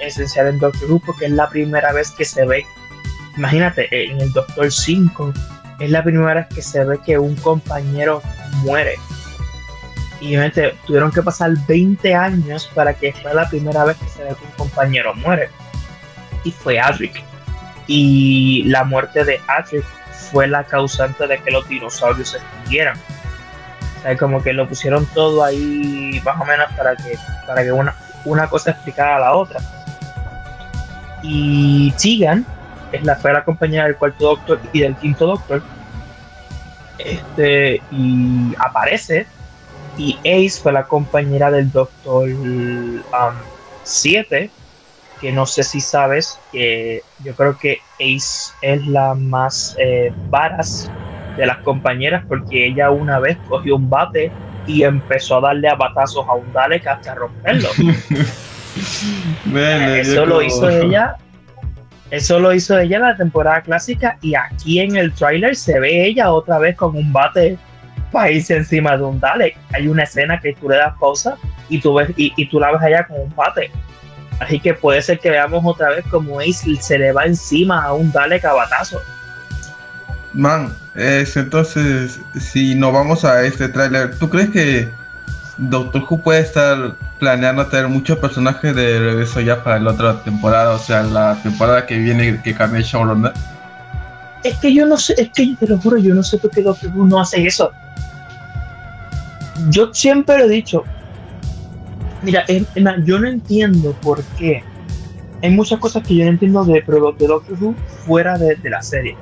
[0.00, 2.64] esencial en Doctor Who porque es la primera vez que se ve,
[3.36, 5.32] imagínate, en el Doctor 5
[5.80, 8.22] es la primera vez que se ve que un compañero
[8.62, 8.96] muere.
[10.20, 14.24] Y obviamente tuvieron que pasar 20 años para que fuera la primera vez que se
[14.24, 15.48] ve que un compañero muere.
[16.42, 17.22] Y fue Adric.
[17.86, 19.84] Y la muerte de Adric
[20.30, 22.98] fue la causante de que los dinosaurios se extinguieran.
[23.98, 27.72] O sea, como que lo pusieron todo ahí más o menos para que, para que
[27.72, 29.60] una, una cosa explicara a la otra.
[31.22, 32.46] Y Tegan
[32.92, 35.62] es la fue la compañera del cuarto doctor y del quinto doctor.
[36.98, 39.26] Este, y aparece.
[39.96, 42.28] Y Ace fue la compañera del doctor
[43.82, 44.50] 7.
[45.20, 50.88] que no sé si sabes que yo creo que Ace es la más eh, varas
[51.36, 54.30] de las compañeras porque ella una vez cogió un bate
[54.66, 57.68] y empezó a darle a batazos a un Dalek hasta romperlo.
[59.46, 61.16] Bueno, eso lo como- hizo ella.
[62.10, 66.06] Eso lo hizo ella en la temporada clásica y aquí en el tráiler se ve
[66.06, 67.58] ella otra vez con un bate
[68.10, 69.54] para irse encima de un Dalek.
[69.74, 71.36] Hay una escena que tú le das pausa
[71.68, 73.70] y tú ves y, y tú la ves allá con un bate.
[74.40, 77.92] Así que puede ser que veamos otra vez como Ace se le va encima a
[77.92, 79.02] un Dalek a batazo.
[80.32, 84.88] Man, es, entonces, si nos vamos a este tráiler, ¿tú crees que
[85.58, 90.74] Doctor Who puede estar planeando traer muchos personajes de regreso ya para la otra temporada?
[90.74, 93.32] O sea, la temporada que viene que cambie showrunner.
[94.44, 96.62] Es que yo no sé, es que te lo juro, yo no sé por qué
[96.62, 97.72] Doctor Who no hace eso.
[99.68, 100.84] Yo siempre lo he dicho.
[102.22, 102.44] Mira,
[103.04, 104.62] yo no entiendo por qué.
[105.42, 107.74] Hay muchas cosas que yo no entiendo de, de Doctor Who
[108.06, 109.16] fuera de, la serie.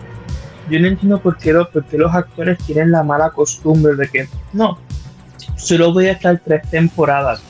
[0.69, 4.29] Yo no entiendo por qué, por qué los actores tienen la mala costumbre de que
[4.53, 4.79] no,
[5.57, 7.41] solo voy a estar tres temporadas.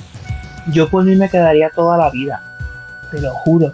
[0.73, 2.43] Yo por mí me quedaría toda la vida.
[3.11, 3.73] Te lo juro.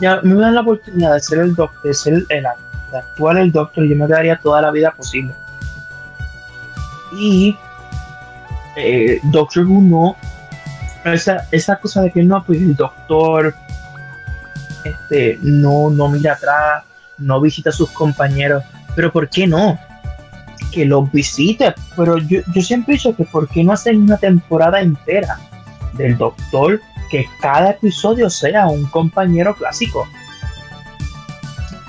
[0.00, 3.52] Ya me dan la oportunidad de ser el doctor, de ser el, de actuar el
[3.52, 5.34] doctor, yo me quedaría toda la vida posible.
[7.12, 7.56] Y
[8.76, 10.16] eh, Doctor Who no,
[11.04, 13.54] esa, esa cosa de que no, pues el doctor
[14.84, 16.84] este, no, no mira atrás,
[17.18, 18.62] no visita a sus compañeros,
[18.94, 19.78] pero ¿por qué no?
[20.72, 24.16] Que los visite, pero yo, yo siempre he dicho que ¿por qué no hacen una
[24.16, 25.38] temporada entera
[25.94, 30.06] del doctor que cada episodio sea un compañero clásico?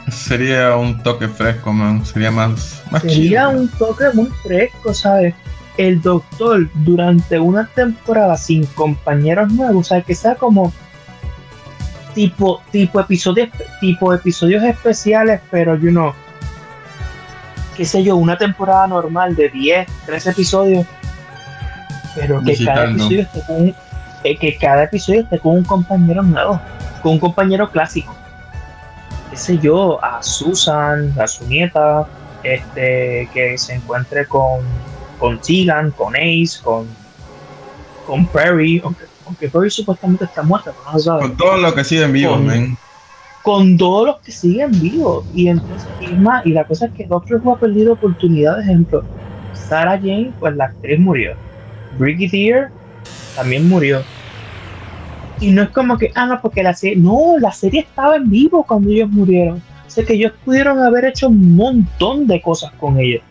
[0.10, 2.06] Sería un toque fresco, man.
[2.06, 3.62] Sería más, más Sería chido.
[3.62, 5.36] un toque muy fresco, ¿sabes?
[5.78, 10.74] El doctor durante una temporada sin compañeros nuevos, o sea, que sea como
[12.14, 16.14] tipo, tipo episodios, tipo episodios especiales, pero you know,
[17.80, 20.86] qué sé yo, una temporada normal de 10, 13 episodios,
[22.14, 23.76] pero que cada episodio esté con un,
[24.26, 26.60] eh, que cada episodio esté con un compañero nuevo,
[27.02, 28.14] con un compañero clásico.
[29.32, 32.06] Qué sé yo, a Susan, a su nieta,
[32.44, 34.60] este, que se encuentre con,
[35.18, 36.86] con Tegan, con Ace, con,
[38.06, 41.22] con Perry, aunque, aunque Perry supuestamente está muerta, pero no se sabe.
[41.22, 42.38] Con todo lo que sigue en vivo,
[43.44, 45.26] Con- todos los que siguen vivos.
[45.34, 48.66] Y entonces, y más, y la cosa es que Doctor Who ha perdido oportunidades.
[48.66, 49.04] Ejemplo,
[49.54, 51.34] Sarah Jane, pues la actriz murió.
[51.98, 52.70] Brigadier
[53.36, 54.04] también murió.
[55.40, 58.30] Y no es como que, ah, no, porque la serie, no, la serie estaba en
[58.30, 59.62] vivo cuando ellos murieron.
[59.88, 63.24] O sea que ellos pudieron haber hecho un montón de cosas con ellos.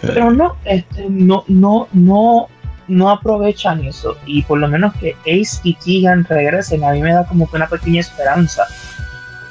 [0.00, 2.48] Pero no, este, no, no, no,
[2.88, 4.16] no aprovechan eso.
[4.26, 7.56] Y por lo menos que Ace y Tegan regresen, a mí me da como que
[7.56, 8.66] una pequeña esperanza.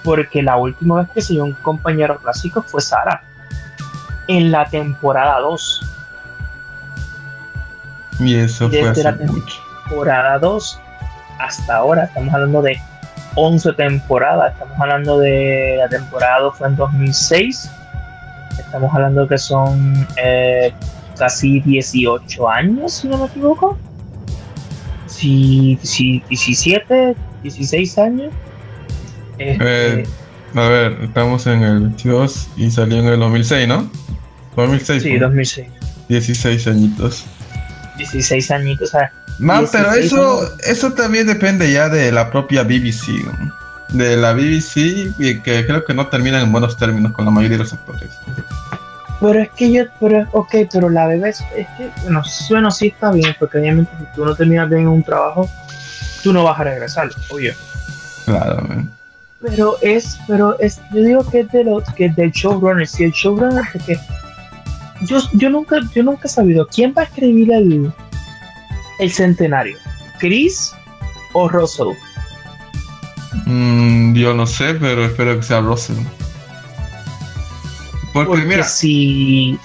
[0.04, 3.24] Porque la última vez que se dio un compañero clásico fue Sara.
[4.28, 5.90] En la temporada 2.
[8.20, 9.58] Y eso fue Desde hace la mucho.
[9.88, 10.80] Temporada 2
[11.40, 12.80] hasta ahora, estamos hablando de
[13.36, 14.54] 11 temporadas.
[14.54, 17.72] Estamos hablando de la temporada 2 fue en 2006.
[18.60, 20.74] Estamos hablando que son eh,
[21.18, 23.78] casi 18 años, si no me equivoco.
[25.08, 28.34] Si, si 17, 16 años.
[29.38, 30.08] Este, Eh,
[30.56, 33.90] A ver, estamos en el 22 y salió en el 2006, ¿no?
[34.56, 35.04] 2006.
[35.04, 35.22] sí, pues.
[35.22, 35.68] 2006.
[36.10, 37.26] 16 añitos.
[37.98, 38.90] 16 añitos.
[38.90, 40.54] O sea, Man, pero 16 eso, años.
[40.68, 43.08] eso también depende ya de la propia BBC.
[43.26, 43.54] ¿no?
[43.98, 45.12] De la BBC,
[45.44, 48.10] que creo que no terminan en buenos términos con la mayoría de los actores.
[49.24, 52.88] Pero es que yo, pero, ok, pero la bebé es, es que, bueno, bueno, sí
[52.88, 55.50] está bien, porque obviamente si tú no terminas bien un trabajo,
[56.22, 57.54] tú no vas a regresar, obvio.
[58.26, 58.92] Claro, man.
[59.42, 63.06] Pero es, pero es, yo digo que es de los, que es del showrunner, si
[63.06, 63.98] el showrunner, porque
[65.04, 67.94] yo, yo nunca, yo nunca he sabido quién va a escribir el,
[69.00, 69.78] el centenario,
[70.20, 70.74] Chris
[71.32, 71.96] o Russell.
[73.46, 75.96] Mm, yo no sé, pero espero que sea Russell.
[78.14, 79.60] Porque, Porque mira, si,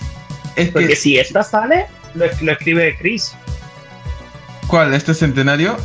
[0.57, 3.35] es porque que, si esta sale, lo, lo escribe Chris.
[4.69, 4.95] ¿cuál?
[4.95, 5.77] ¿Este centenario?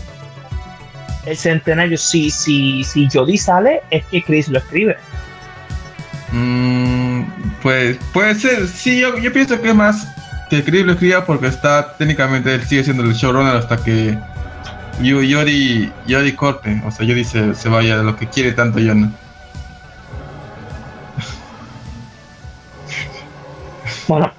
[1.25, 4.97] El centenario, si, si, si Jodie sale, es que Chris lo escribe.
[6.31, 7.23] Mm,
[7.61, 8.67] pues puede ser.
[8.67, 10.07] Sí, yo, yo pienso que es más
[10.49, 14.17] que Chris lo escriba porque está técnicamente él sigue siendo el showrunner hasta que
[15.01, 16.81] Yori, Yori corte.
[16.85, 19.11] O sea, Yori se, se vaya de lo que quiere tanto Yona.
[24.07, 24.31] Bueno,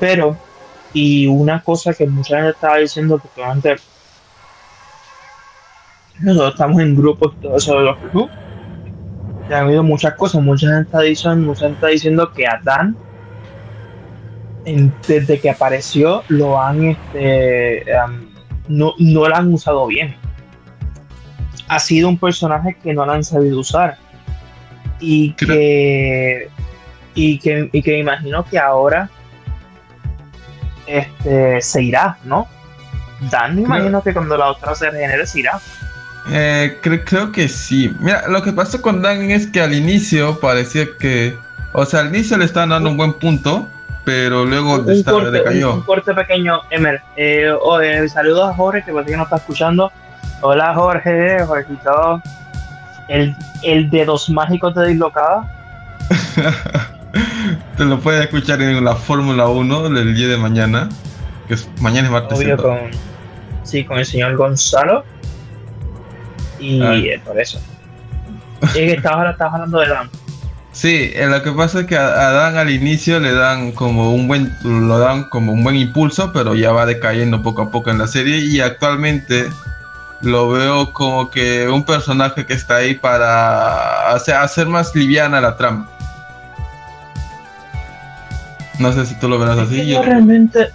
[0.00, 0.36] pero,
[0.92, 3.42] y una cosa que mucha gente estaba diciendo, porque
[6.20, 8.30] nosotros estamos en grupos y todo eso de los clubs,
[9.48, 12.60] y han habido muchas cosas, mucha gente está diciendo, mucha gente está diciendo que a
[12.62, 12.96] Dan,
[14.64, 18.28] en- desde que apareció, lo han, este, am,
[18.68, 20.14] no, no lo han usado bien.
[21.68, 23.96] Ha sido un personaje que no lo han sabido usar.
[25.00, 26.50] Y que
[27.20, 29.10] y que, y que me imagino que ahora
[30.86, 32.46] este, se irá, ¿no?
[33.30, 35.58] Dan, me Creo- imagino que cuando la otra se regenere se irá.
[36.30, 37.92] Eh, cre- creo que sí.
[38.00, 41.36] Mira, lo que pasó con Dan es que al inicio parecía que.
[41.72, 43.66] O sea, al inicio le estaban dando un buen punto,
[44.04, 45.74] pero luego Un corte, decayó.
[45.74, 47.00] un corte pequeño, Emer.
[47.16, 49.90] Eh, oh, eh, saludos a Jorge, que parece que no está escuchando.
[50.40, 52.22] Hola Jorge, Jorgito.
[53.08, 55.44] El, el de dos mágicos de dislocada.
[57.76, 60.88] Te lo puedes escuchar en la Fórmula 1 del día de mañana.
[61.46, 62.38] Que es, mañana es martes.
[62.38, 62.68] Obvio ¿cierto?
[62.68, 62.78] con,
[63.62, 65.04] sí, con el señor Gonzalo.
[66.58, 67.08] Y Ay.
[67.08, 67.60] eh, por eso.
[68.62, 70.10] Es que estabas, estabas hablando de Dan.
[70.72, 74.12] Sí, eh, lo que pasa es que a, a Dan al inicio le dan como
[74.12, 77.90] un buen, lo dan como un buen impulso, pero ya va decayendo poco a poco
[77.90, 79.48] en la serie y actualmente
[80.20, 85.56] lo veo como que un personaje que está ahí para hacer, hacer más liviana la
[85.56, 85.88] trama.
[88.78, 89.76] No sé si tú lo verás Es así.
[89.86, 90.68] yo Yo, realmente,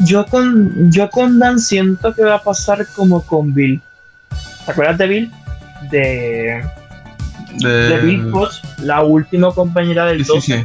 [0.00, 3.80] yo con, yo con Dan siento que va a pasar como con Bill.
[4.64, 5.32] ¿Te acuerdas de Bill?
[5.90, 6.64] De,
[7.60, 10.64] de, de Bill Potts, la última compañera del sí, 12.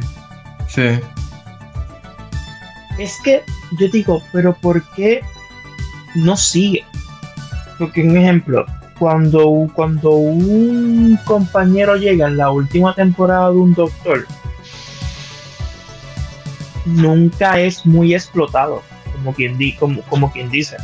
[0.68, 1.00] sí.
[2.98, 3.42] Es que
[3.78, 5.20] yo digo, pero ¿por qué
[6.14, 6.84] no sigue?
[7.78, 8.64] Porque un ejemplo,
[8.98, 14.26] cuando, cuando un compañero llega en la última temporada de un doctor,
[16.84, 18.82] nunca es muy explotado,
[19.14, 20.76] como quien, di, como, como quien dice.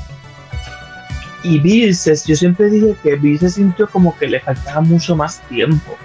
[1.42, 5.16] Y Bill, se- yo siempre dije que Bill se sintió como que le faltaba mucho
[5.16, 5.96] más tiempo.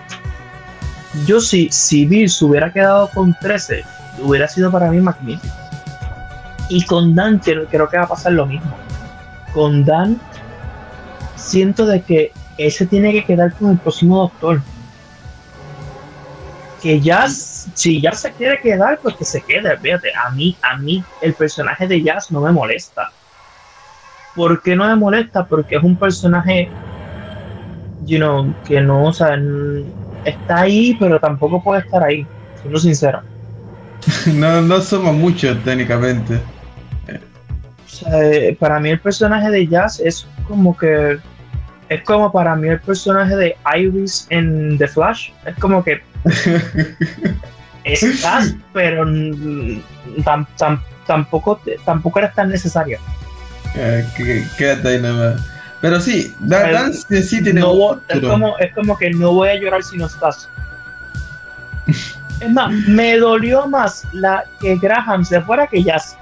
[1.25, 3.83] Yo si, si Bill se hubiera quedado con 13,
[4.21, 5.53] hubiera sido para mí magnífico.
[6.69, 8.75] Y con Dan creo, creo que va a pasar lo mismo.
[9.53, 10.19] Con Dan
[11.35, 14.61] siento de que él se tiene que quedar con el próximo doctor.
[16.81, 17.27] Que ya,
[17.73, 19.77] si ya se quiere quedar, pues que se quede.
[19.77, 23.11] Fíjate, a mí, a mí el personaje de Jazz no me molesta.
[24.35, 25.45] ¿Por qué no me molesta?
[25.45, 26.69] Porque es un personaje,
[28.05, 29.37] you know, que no, o sea,
[30.25, 32.25] está ahí, pero tampoco puede estar ahí,
[32.61, 33.21] siendo sincero.
[34.33, 36.35] No, no somos muchos técnicamente.
[36.35, 41.17] O sea, eh, para mí el personaje de Jazz es como que
[41.89, 45.29] es como para mí el personaje de Iris en The Flash.
[45.45, 46.01] Es como que
[47.83, 52.99] estás, pero tam- tam- tampoco, tampoco eres tan necesario.
[53.75, 54.05] Eh,
[54.57, 55.41] quédate ahí nada más.
[55.81, 59.33] Pero sí, Dan, Dan sí, sí tiene No un es, como, es como que no
[59.33, 60.49] voy a llorar si no estás.
[62.39, 66.17] Es más, me dolió más la que Graham se fuera que Jazz.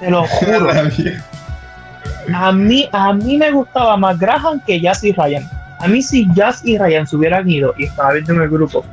[0.00, 0.68] Te lo juro.
[2.34, 5.48] A mí, a mí me gustaba más Graham que Jazz y Ryan.
[5.80, 8.84] A mí si Jazz y Ryan se hubieran ido, y estaba viendo en el grupo,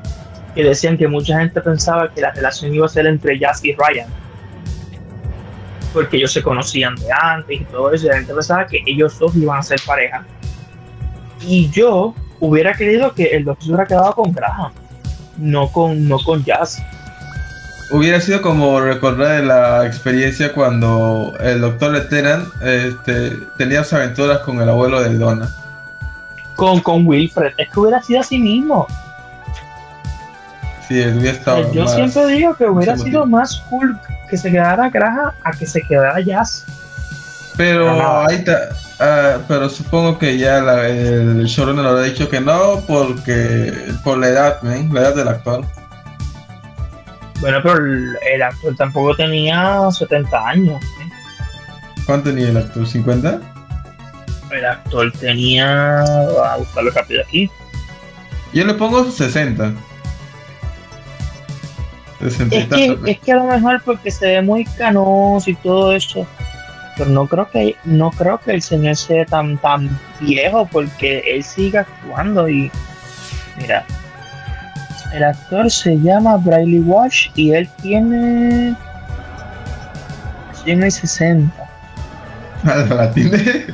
[0.53, 3.73] que decían que mucha gente pensaba que la relación iba a ser entre Jazz y
[3.73, 4.07] Ryan.
[5.93, 9.17] Porque ellos se conocían de antes y todo eso, y la gente pensaba que ellos
[9.19, 10.23] dos iban a ser pareja.
[11.41, 14.71] Y yo hubiera querido que el doctor se hubiera quedado con Graham,
[15.37, 16.81] no con, no con Jazz.
[17.91, 24.59] Hubiera sido como recordar la experiencia cuando el doctor Leteran este, tenía sus aventuras con
[24.61, 25.49] el abuelo de Donna.
[26.55, 28.87] Con, con Wilfred, es que hubiera sido así mismo.
[30.87, 31.71] Sí, hubiera estado.
[31.73, 35.65] Yo más- siempre digo que hubiera sido más cool que se quedara Graham a que
[35.65, 36.65] se quedara Jazz.
[37.57, 38.25] Pero Nada.
[38.27, 42.81] ahí, ta- Ah, pero supongo que ya la- el showrunner lo ha dicho que no
[42.87, 45.65] porque por la edad, la edad del actor.
[47.41, 50.83] Bueno, pero el, el actor tampoco tenía 70 años.
[50.83, 51.09] ¿eh?
[52.05, 52.83] ¿Cuánto tenía el actor?
[52.83, 53.41] ¿50?
[54.51, 56.01] El actor tenía.
[56.01, 57.49] A buscarlo rápido aquí.
[58.53, 59.73] Yo le pongo 60.
[62.21, 63.07] 60 y Es que, men.
[63.07, 66.25] es que a lo mejor porque se ve muy canoso y todo eso.
[66.97, 71.43] Pero no creo que no creo que el señor sea tan tan viejo porque él
[71.43, 72.71] sigue actuando y
[73.57, 73.85] mira
[75.13, 78.75] el actor se llama Briley Walsh y él tiene
[80.63, 81.51] tiene 60
[82.89, 83.65] la tiene.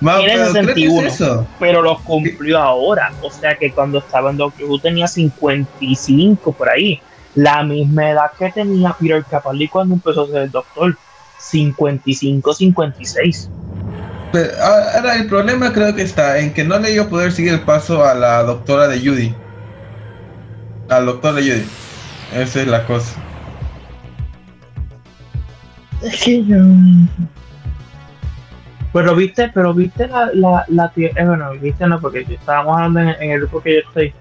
[0.00, 1.06] Ma, Tiene pero creo que 61.
[1.06, 1.46] es eso.
[1.58, 6.68] pero lo cumplió ahora o sea que cuando estaba en Doctor Who tenía 55 por
[6.68, 7.00] ahí
[7.34, 10.96] la misma edad que tenía Peter Capaldi cuando empezó a ser el Doctor
[11.38, 13.50] 55 56
[14.32, 17.54] Pero, ah, ahora el problema creo que está en que no le a poder seguir
[17.54, 19.34] el paso a la doctora de Judy.
[20.88, 21.66] Al doctor de Judy.
[22.34, 23.14] Esa es la cosa.
[26.02, 26.56] Es que yo.
[28.92, 33.08] Pero viste, pero viste la, la, la eh, bueno, viste no, porque estábamos hablando en,
[33.20, 34.12] en el grupo que yo estoy.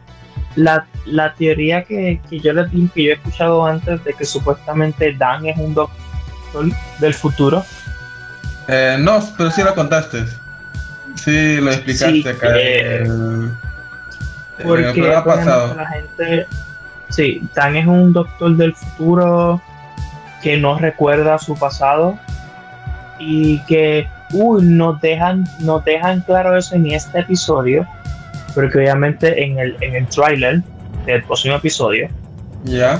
[0.55, 4.23] La, la teoría que, que yo les di, que yo he escuchado antes de que
[4.25, 6.65] supuestamente Dan es un doctor
[6.99, 7.63] del futuro.
[8.67, 10.23] Eh, no, pero sí lo contaste.
[11.15, 12.47] Sí, lo explicaste Sí, acá.
[12.57, 13.51] eh, el,
[14.67, 15.75] Porque el programa por ejemplo, pasado.
[15.75, 16.47] la gente.
[17.09, 19.61] Sí, Dan es un doctor del futuro
[20.41, 22.17] que no recuerda su pasado
[23.19, 27.87] y que uy, nos dejan, nos dejan claro eso en este episodio,
[28.55, 30.61] porque obviamente en el, en el trailer
[31.05, 32.09] del próximo episodio
[32.63, 32.99] Ya.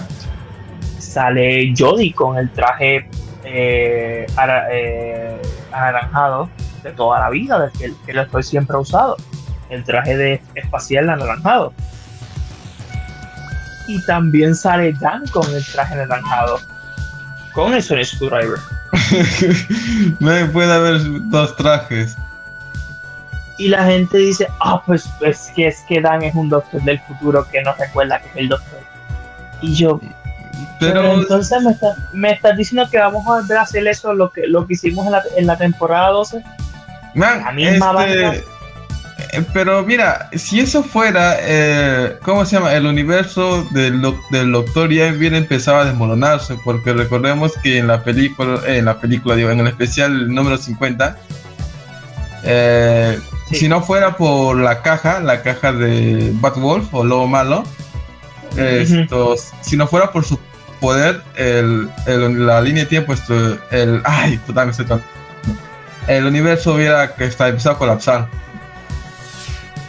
[1.00, 3.10] sale Jodie con el traje
[3.44, 5.42] eh, ara- eh,
[5.72, 6.50] anaranjado
[6.84, 9.18] de toda la vida, del que, que el actor siempre usado,
[9.70, 11.74] el traje de espacial anaranjado.
[13.88, 16.60] Y también sale Dan con el traje anaranjado,
[17.54, 18.60] con el Sonic Screwdriver.
[20.20, 21.00] Me puede haber
[21.30, 22.16] dos trajes.
[23.58, 27.00] Y la gente dice, ah, pues es que es que Dan es un doctor del
[27.02, 28.80] futuro que no recuerda que es el doctor.
[29.62, 30.00] Y yo,
[30.80, 34.14] pero, Pero entonces me, está- me estás diciendo que vamos a volver a hacer eso,
[34.14, 36.44] lo que, lo que hicimos en la, en la temporada 12.
[37.16, 38.44] Man, La misma este,
[39.54, 42.74] pero mira, si eso fuera, eh, ¿cómo se llama?
[42.74, 44.02] El universo del,
[44.32, 48.86] del Doctor ya bien empezaba a desmoronarse, porque recordemos que en la película, eh, en
[48.86, 51.18] la película, digo, en el especial número 50,
[52.44, 53.56] eh, Sí.
[53.56, 57.64] si no fuera por la caja, la caja de Batwolf o Lobo Malo,
[58.58, 60.40] esto, si no fuera por su
[60.80, 63.34] poder, el, el- la línea de tiempo, esto,
[63.72, 65.12] el, ay, puta, me estoy tratando
[66.08, 68.28] el universo hubiera que está empezado a colapsar.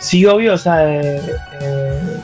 [0.04, 1.18] Sí, obvio, o sea, eh,
[1.62, 2.20] eh,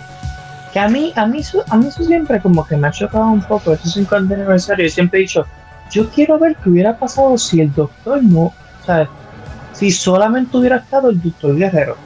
[0.70, 3.40] que a mí, a mí, a mí eso siempre como que me ha chocado un
[3.40, 5.46] poco, ese 50 aniversario, yo siempre he dicho,
[5.90, 9.08] yo quiero ver qué hubiera pasado si el doctor no, o sea,
[9.72, 11.96] si solamente hubiera estado el doctor Guerrero,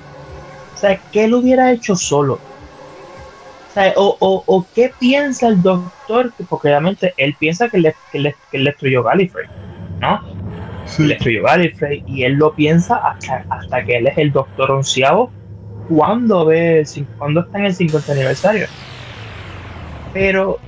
[0.73, 2.35] o sea, ¿qué él hubiera hecho solo?
[2.35, 7.97] O, sea, o, o, o qué piensa el doctor, porque obviamente él piensa que le,
[8.13, 9.49] que le, que él destruyó Gallifrey,
[9.99, 10.21] ¿no?
[11.01, 15.33] Él destruyó Gallifrey y él lo piensa hasta, hasta que él es el doctor onceavo
[15.89, 16.85] cuando ve
[17.19, 18.67] cuando está en el 50 aniversario.
[20.13, 20.59] Pero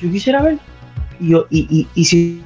[0.00, 0.58] yo quisiera ver
[1.20, 2.42] y, yo- y, y, y si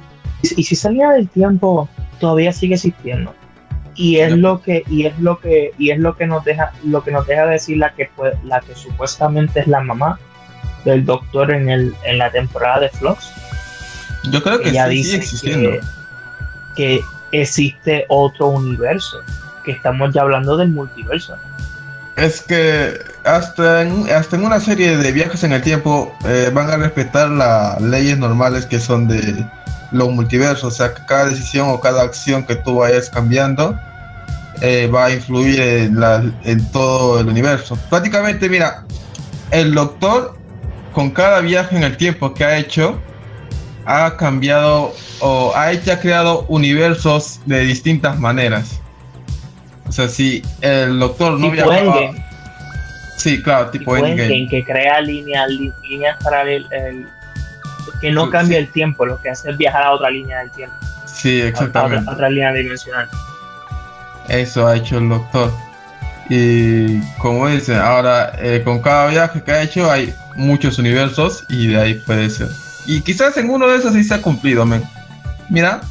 [0.55, 3.33] y si esa línea del tiempo todavía sigue existiendo
[3.95, 7.03] y es lo que y es lo que y es lo que nos deja lo
[7.03, 8.07] que nos deja decir la que
[8.43, 10.19] la que supuestamente es la mamá
[10.85, 13.31] del doctor en el en la temporada de Flux
[14.31, 15.69] Yo creo que ella sí, sigue dice existiendo.
[15.71, 15.79] que,
[16.75, 17.01] que
[17.31, 19.17] existe otro universo,
[19.71, 21.35] estamos ya hablando del multiverso.
[22.15, 26.69] Es que hasta en, hasta en una serie de viajes en el tiempo eh, van
[26.69, 29.45] a respetar las leyes normales que son de
[29.91, 30.63] los multiversos.
[30.63, 33.77] O sea, que cada decisión o cada acción que tú vayas cambiando
[34.61, 37.77] eh, va a influir en, la- en todo el universo.
[37.89, 38.83] Prácticamente, mira,
[39.51, 40.35] el doctor
[40.93, 42.99] con cada viaje en el tiempo que ha hecho
[43.85, 48.81] ha cambiado o ha, hecho, ha creado universos de distintas maneras.
[49.87, 51.77] O sea, si el doctor no tipo viajaba...
[52.01, 52.25] Endgame,
[53.17, 54.23] Sí, claro, tipo, tipo Endgame.
[54.25, 57.07] Endgame, que crea líneas líneas paralelas, el-
[57.99, 58.63] que no cambia sí.
[58.65, 60.75] el tiempo, lo que hace es viajar a otra línea del tiempo,
[61.05, 61.97] Sí, a, exactamente.
[62.01, 63.09] otra, a otra línea dimensional.
[64.29, 65.51] Eso ha hecho el doctor.
[66.29, 71.67] Y como dicen, ahora eh, con cada viaje que ha hecho hay muchos universos y
[71.67, 72.49] de ahí puede ser.
[72.85, 74.83] Y quizás en uno de esos sí se ha cumplido, men.
[75.49, 75.81] Mira,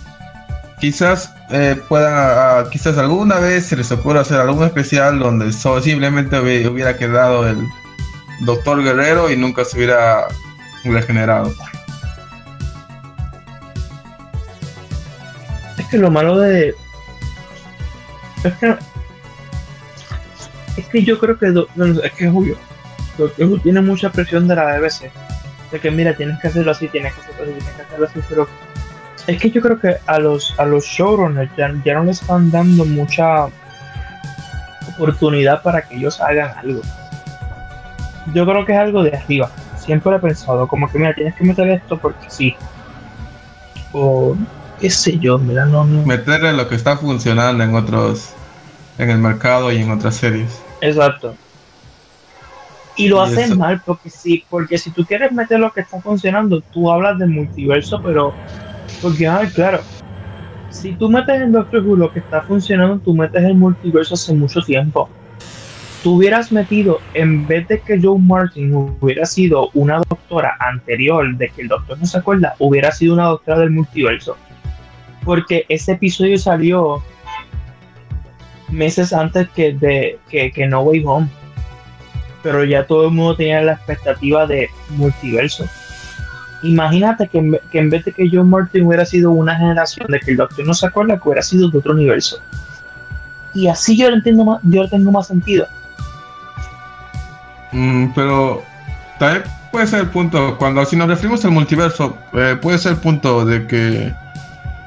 [0.78, 6.36] quizás eh, puedan, ah, quizás alguna vez se les ocurra hacer algún especial donde simplemente
[6.40, 7.58] hubi- hubiera quedado el
[8.40, 10.26] Doctor Guerrero y nunca se hubiera
[10.84, 11.52] regenerado.
[15.78, 16.74] Es que lo malo de.
[18.44, 18.76] Es que.
[20.76, 21.46] Es que yo creo que.
[22.04, 22.56] es que es obvio.
[23.18, 25.10] Doctor tiene mucha presión de la BBC.
[25.70, 28.20] De que, mira, tienes que hacerlo así, tienes que hacerlo así, tienes que hacerlo así.
[28.28, 28.48] Pero.
[29.26, 32.50] Es que yo creo que a los, a los showrunners ya, ya no le están
[32.50, 33.46] dando mucha
[34.88, 36.80] oportunidad para que ellos hagan algo.
[38.34, 39.50] Yo creo que es algo de arriba.
[39.78, 40.66] Siempre lo he pensado.
[40.68, 42.54] Como que, mira, tienes que meter esto porque sí.
[43.92, 44.36] O
[44.80, 46.04] qué sé yo, mira, no, no.
[46.06, 48.30] Meterle lo que está funcionando en otros,
[48.98, 50.60] en el mercado y en otras series.
[50.80, 51.34] Exacto.
[52.96, 55.80] Y lo Y hacen eso- mal porque sí, porque si tú quieres meter lo que
[55.82, 58.32] está funcionando, tú hablas del multiverso, pero
[59.00, 59.80] porque ay, claro.
[60.70, 64.34] Si tú metes en Doctor Who lo que está funcionando, tú metes el multiverso hace
[64.34, 65.08] mucho tiempo.
[66.02, 71.48] Tú hubieras metido, en vez de que Joe Martin hubiera sido una doctora anterior, de
[71.48, 74.36] que el doctor no se acuerda, hubiera sido una doctora del multiverso.
[75.24, 77.02] Porque ese episodio salió
[78.68, 81.28] meses antes que de que, que No Way Home.
[82.42, 85.66] Pero ya todo el mundo tenía la expectativa de multiverso.
[86.62, 90.20] Imagínate que en, que en vez de que John Martin hubiera sido una generación de
[90.20, 92.40] que el Doctor no se acuerda, que hubiera sido de otro universo.
[93.54, 95.66] Y así yo lo entiendo más, yo lo tengo más sentido.
[97.72, 98.62] Mm, pero
[99.18, 102.98] también puede ser el punto, cuando si nos referimos al multiverso, eh, puede ser el
[102.98, 104.12] punto de que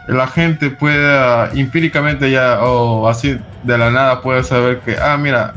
[0.07, 5.53] la gente pueda empíricamente ya o así de la nada puede saber que, ah, mira,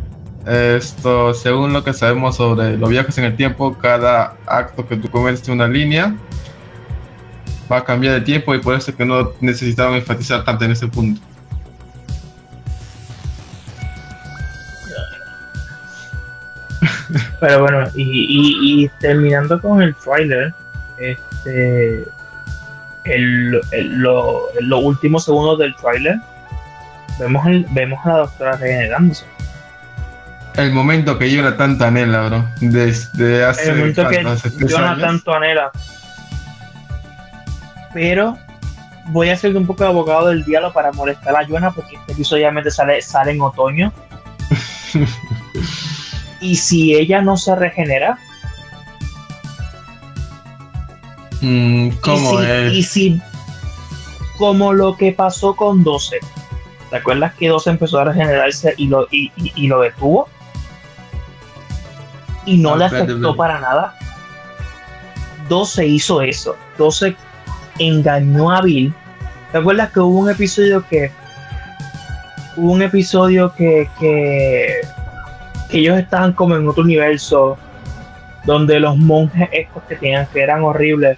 [0.47, 5.09] esto según lo que sabemos sobre los viajes en el tiempo, cada acto que tú
[5.11, 6.15] cometes una línea
[7.71, 10.73] va a cambiar de tiempo y por eso es que no necesitaban enfatizar tanto en
[10.73, 11.21] ese punto.
[17.41, 20.53] Pero bueno, y, y- terminando con el trailer,
[20.99, 22.05] este,
[23.05, 23.51] el,
[24.01, 26.17] lo- los últimos segundos del trailer,
[27.19, 29.25] vemos, vemos a la doctora regenerándose.
[30.57, 34.23] El momento que yo era tanta anhela, bro, desde hace el momento que
[34.69, 35.23] Jonathan años.
[35.29, 35.71] anhela.
[37.95, 38.37] Pero
[39.07, 42.13] voy a ser un poco de abogado del diálogo para molestar a Jonah porque este
[42.13, 43.93] episodio obviamente sale, sale en otoño.
[46.41, 48.19] y si ella no se regenera,
[51.45, 52.73] Mm, ¿Cómo y si, es?
[52.73, 53.23] y si-
[54.39, 56.19] como lo que pasó con 12.
[56.89, 60.29] ¿Te acuerdas que 12 empezó a regenerarse y lo, y, y- y lo detuvo?
[62.45, 63.95] Y no Ah, le afectó para nada.
[65.49, 66.57] 12 hizo eso.
[66.79, 67.15] 12
[67.79, 68.93] engañó a Bill.
[69.51, 71.11] ¿Te acuerdas que hubo un episodio que
[72.57, 74.81] hubo un episodio que, que,
[75.69, 77.57] que ellos estaban como en otro universo
[78.45, 81.17] donde los monjes estos que tenían que eran horribles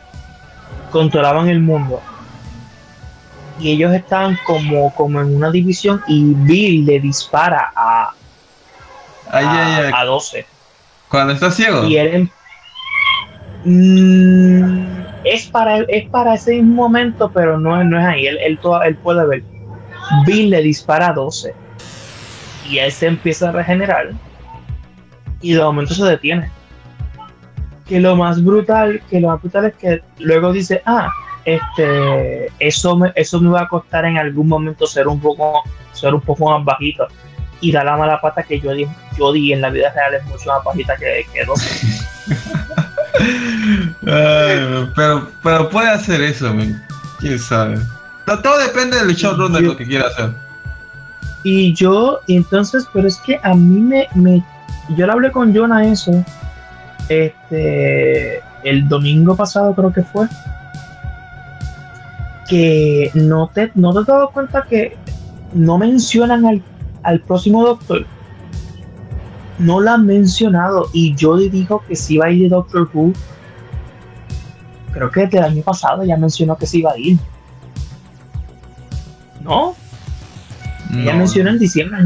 [0.93, 2.01] controlaban el mundo
[3.59, 8.11] y ellos estaban como, como en una división y Bill le dispara a,
[9.31, 9.93] Ay, a, ay, ay.
[9.95, 10.47] a 12
[11.09, 11.85] Cuando estás ciego.
[11.85, 12.31] y él
[13.67, 18.27] Mm, es para es para ese mismo momento pero no, no es ahí.
[18.27, 19.43] Él, él, toda- él puede ver.
[20.27, 21.55] Bill le dispara a 12
[22.69, 24.11] y él se empieza a regenerar.
[25.41, 26.51] Y de momento se detiene.
[27.87, 31.09] Que lo más brutal que lo más brutal es que luego dice ah
[31.47, 36.15] este eso me, eso me va a costar en algún momento ser un poco ser
[36.15, 37.07] un poco más bajito
[37.65, 38.87] y da la mala pata que yo di,
[39.19, 42.05] yo di en la vida real es mucho más bajita que, que 12
[44.07, 46.83] Ay, pero, pero puede hacer eso, man.
[47.21, 47.79] Quién sabe.
[48.27, 50.31] No, todo depende del showrunner Yo- lo que quiera hacer.
[51.43, 54.43] Y yo, entonces, pero es que a mí me, me
[54.97, 56.25] yo le hablé con Jonah eso,
[57.09, 60.27] este, el domingo pasado creo que fue,
[62.49, 64.97] que no te, no te has dado cuenta que
[65.53, 66.62] no mencionan al,
[67.05, 68.07] al próximo doctor.
[69.59, 73.13] No lo han mencionado y Jodie dijo que sí iba a ir de Doctor Who.
[74.93, 77.19] Creo que desde el año pasado ya mencionó que sí iba a ir.
[79.43, 79.75] ¿No?
[80.93, 81.99] Ella mencionó en diciembre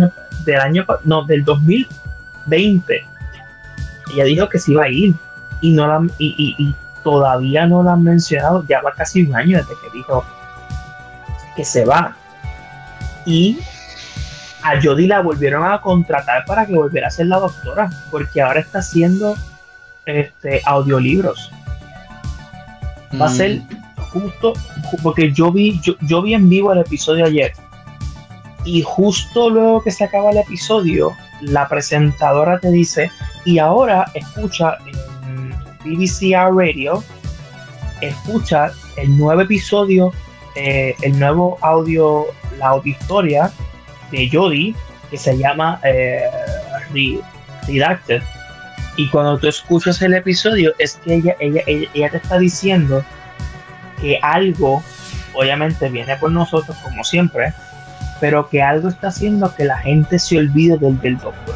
[0.47, 3.03] del año, no, del 2020.
[4.15, 5.15] Ella dijo que se iba a ir
[5.61, 6.75] y no la, y, y- y
[7.05, 8.65] todavía no la han mencionado.
[8.69, 10.25] Ya va casi un año desde que dijo
[11.57, 12.17] que se va.
[13.27, 13.59] Y
[14.63, 18.61] a Jodie la volvieron a contratar para que volviera a ser la doctora, porque ahora
[18.61, 19.37] está haciendo
[20.07, 21.51] este audiolibros.
[23.21, 23.35] Va a Mm.
[23.35, 23.61] ser
[24.13, 27.53] justo ju- porque yo vi yo, yo vi en vivo el episodio ayer
[28.65, 33.11] Y justo luego que se acaba el episodio, la presentadora te dice,
[33.47, 35.55] y ahora escucha en
[35.85, 37.03] BBCR Radio,
[38.03, 40.13] escucha el nuevo episodio,
[40.55, 42.27] eh, el nuevo audio,
[42.59, 43.51] la auditoria
[44.11, 44.75] de Jodie,
[45.11, 46.23] que se llama eh,
[46.93, 47.21] Re-
[47.67, 48.23] Redacted.
[48.97, 53.05] Y cuando tú escuchas el episodio, es que ella, ella, ella, ella te está diciendo
[54.01, 54.83] que algo,
[55.35, 57.53] obviamente viene por nosotros como siempre,
[58.21, 61.55] pero que algo está haciendo que la gente se olvide del, del doctor.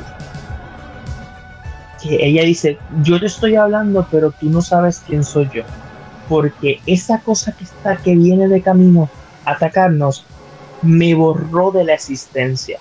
[2.01, 5.63] Que ella dice, yo te estoy hablando, pero tú no sabes quién soy yo.
[6.29, 9.09] Porque esa cosa que está, que viene de camino
[9.45, 10.25] a atacarnos,
[10.83, 12.79] me borró de la existencia.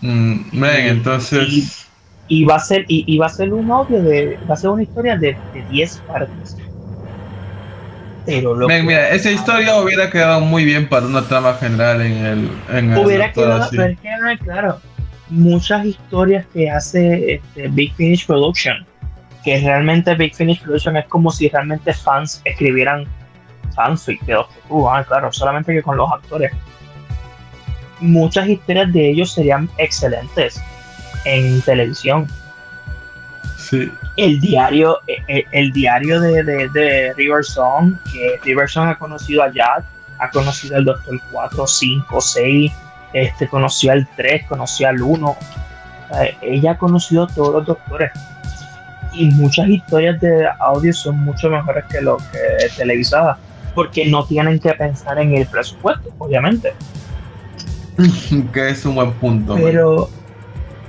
[0.00, 1.84] Mm, Y- entonces.
[2.30, 4.70] Y va a ser, y, y va a ser un audio de, va a ser
[4.70, 6.56] una historia de, de 10 partes.
[8.26, 12.12] Pero lo que- mira, esa historia hubiera quedado muy bien para una trama general en
[12.26, 12.50] el.
[12.68, 13.76] En el hubiera quedado, así.
[13.76, 14.80] pero es que, ah, claro,
[15.30, 18.86] muchas historias que hace este, Big Finish Production,
[19.42, 23.06] que realmente Big Finish Production es como si realmente fans escribieran
[23.78, 26.50] fanfic de Doctor Who, ah, claro, solamente que con los actores.
[28.00, 30.60] Muchas historias de ellos serían excelentes
[31.24, 32.26] en televisión.
[33.56, 33.90] Sí.
[34.16, 39.42] El diario, el, el diario de, de, de River Song, que River Song ha conocido
[39.42, 39.84] a Jack,
[40.18, 42.72] ha conocido al Doctor 4, 5, 6,
[43.12, 45.36] este, conoció al 3, conoció al 1.
[46.42, 48.10] ella ha conocido a todos los doctores.
[49.12, 53.38] Y muchas historias de audio son mucho mejores que lo que televisadas,
[53.74, 56.74] porque no tienen que pensar en el presupuesto, obviamente.
[58.52, 59.54] que es un buen punto.
[59.54, 59.62] man.
[59.62, 60.10] Pero,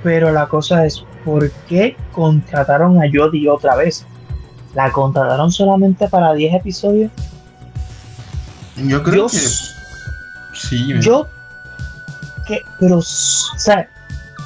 [0.02, 4.06] pero la cosa es, ¿por qué contrataron a Jodie otra vez?
[4.74, 7.10] ¿La contrataron solamente para 10 episodios?
[8.76, 9.36] yo creo que
[10.54, 10.94] sí.
[10.94, 11.02] man.
[11.02, 11.28] yo,
[12.46, 13.88] que, pero, o sea,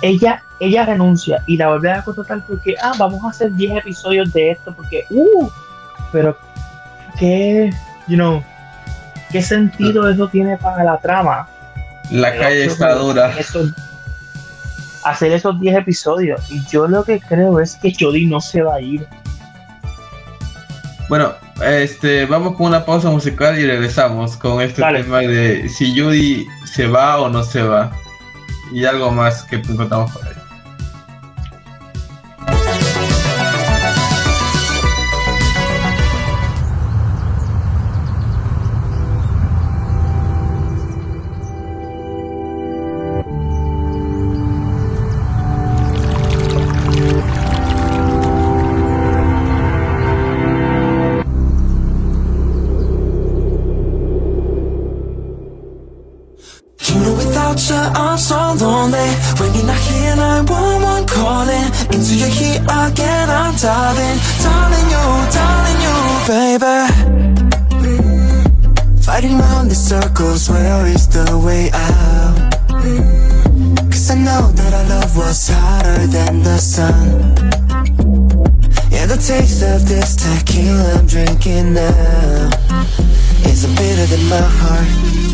[0.02, 4.32] ella, ella renuncia y la vuelve a contratar porque, ah, vamos a hacer 10 episodios
[4.32, 5.48] de esto porque, uh,
[6.10, 6.36] pero,
[7.18, 7.70] ¿qué,
[8.06, 8.42] you know,
[9.30, 11.48] qué sentido eso tiene para la trama?
[12.10, 13.32] La Pero calle está dura.
[13.38, 13.72] esos-
[15.04, 16.50] hacer esos 10 episodios.
[16.50, 19.06] Y yo lo que creo es que Jodie no se va a ir.
[21.08, 21.32] Bueno,
[21.62, 25.02] este, vamos con una pausa musical y regresamos con este Dale.
[25.02, 27.90] tema de si Judy se va o no se va.
[28.72, 30.32] Y algo más que encontramos por ahí.
[62.68, 65.06] Again I'm diving Darling you,
[65.36, 65.98] darling you,
[66.28, 66.78] baby.
[67.82, 69.04] Mm.
[69.04, 72.50] Fighting round the circles Where is the way out?
[73.90, 77.54] Cause I know that our love was hotter than the sun.
[78.90, 82.50] Yeah, the taste of this tequila I'm drinking now
[83.44, 85.33] Is a bitter than my heart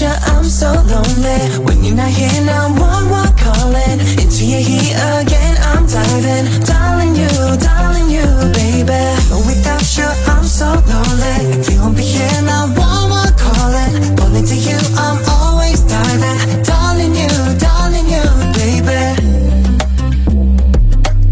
[0.00, 1.64] you I'm so lonely.
[1.64, 6.46] When you're not here now one more calling Into your heat again I'm diving.
[6.64, 7.28] Darling you,
[7.58, 8.24] darling you
[8.54, 9.02] baby.
[9.44, 11.60] Without you I'm so lonely.
[11.60, 16.62] If you won't be here now one more calling Pulling to you I'm always diving.
[16.62, 18.24] Darling you, darling you
[18.56, 19.02] baby.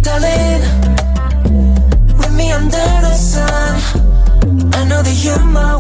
[0.03, 0.61] Darling
[2.19, 3.81] With me under the sun.
[4.75, 5.80] I know that you're my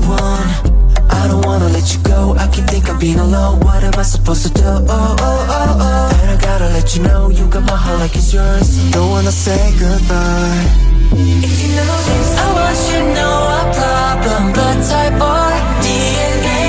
[3.00, 3.58] being alone.
[3.60, 4.62] What am I supposed to do?
[4.62, 6.20] Oh, oh, oh, oh.
[6.20, 8.68] And I gotta let you know you got my heart like it's yours.
[8.92, 10.66] Don't wanna say goodbye.
[11.46, 14.52] If you know this, I want you to know a problem.
[14.52, 15.50] Blood type or
[15.82, 16.60] DNA.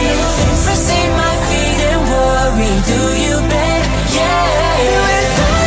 [0.63, 2.71] Pressing my feet and worry.
[2.89, 3.85] Do you, babe?
[4.15, 4.83] Yeah.
[4.87, 5.61] You and I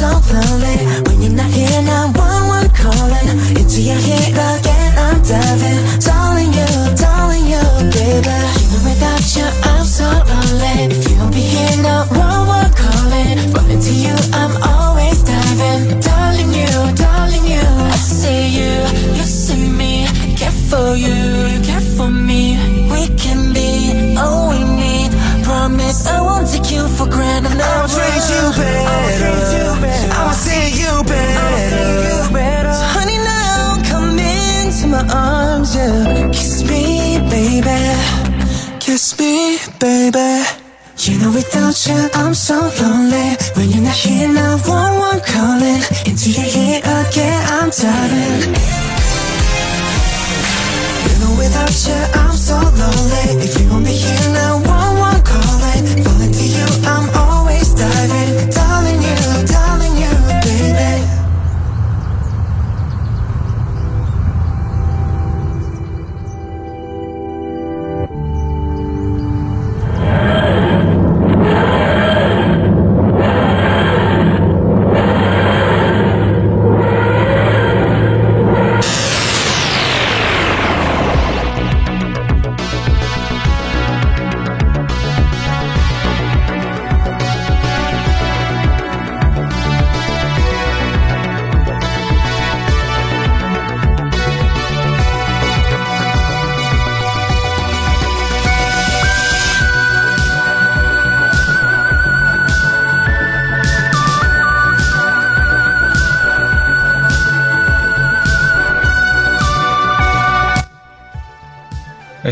[0.00, 3.28] so lonely When you're not here now one one calling
[3.60, 8.38] Into your heat again I'm diving Darling you, darling you baby.
[8.70, 10.94] Know without you I'm so lonely.
[10.94, 13.36] If you don't be here now, one more calling.
[13.52, 16.00] Running to you, I'm always diving.
[16.00, 17.66] Darling you, darling you.
[17.94, 18.72] I see you,
[19.16, 20.06] you see me.
[20.36, 21.16] Care for you,
[21.52, 22.42] you care for me.
[22.92, 25.10] We can be all we need.
[25.44, 27.60] Promise I won't take you for granted.
[27.60, 29.09] I'll treat you better.
[37.30, 37.80] Baby.
[38.80, 40.44] Kiss me, baby.
[40.98, 45.80] You know without you I'm so lonely When you're not here now one one calling
[46.04, 48.52] Into your ear again I'm diving
[51.06, 53.44] You know without you I'm so lonely.
[53.44, 54.89] If you won't be here now, one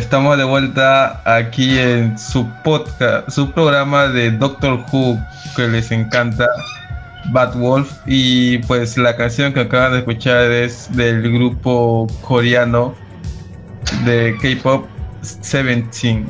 [0.09, 5.23] Estamos de vuelta aquí en su podcast, su programa de Doctor Who
[5.55, 6.47] que les encanta,
[7.31, 7.93] Bad Wolf.
[8.07, 12.95] Y pues la canción que acaban de escuchar es del grupo coreano
[14.07, 14.87] de K-pop
[15.21, 16.25] 17.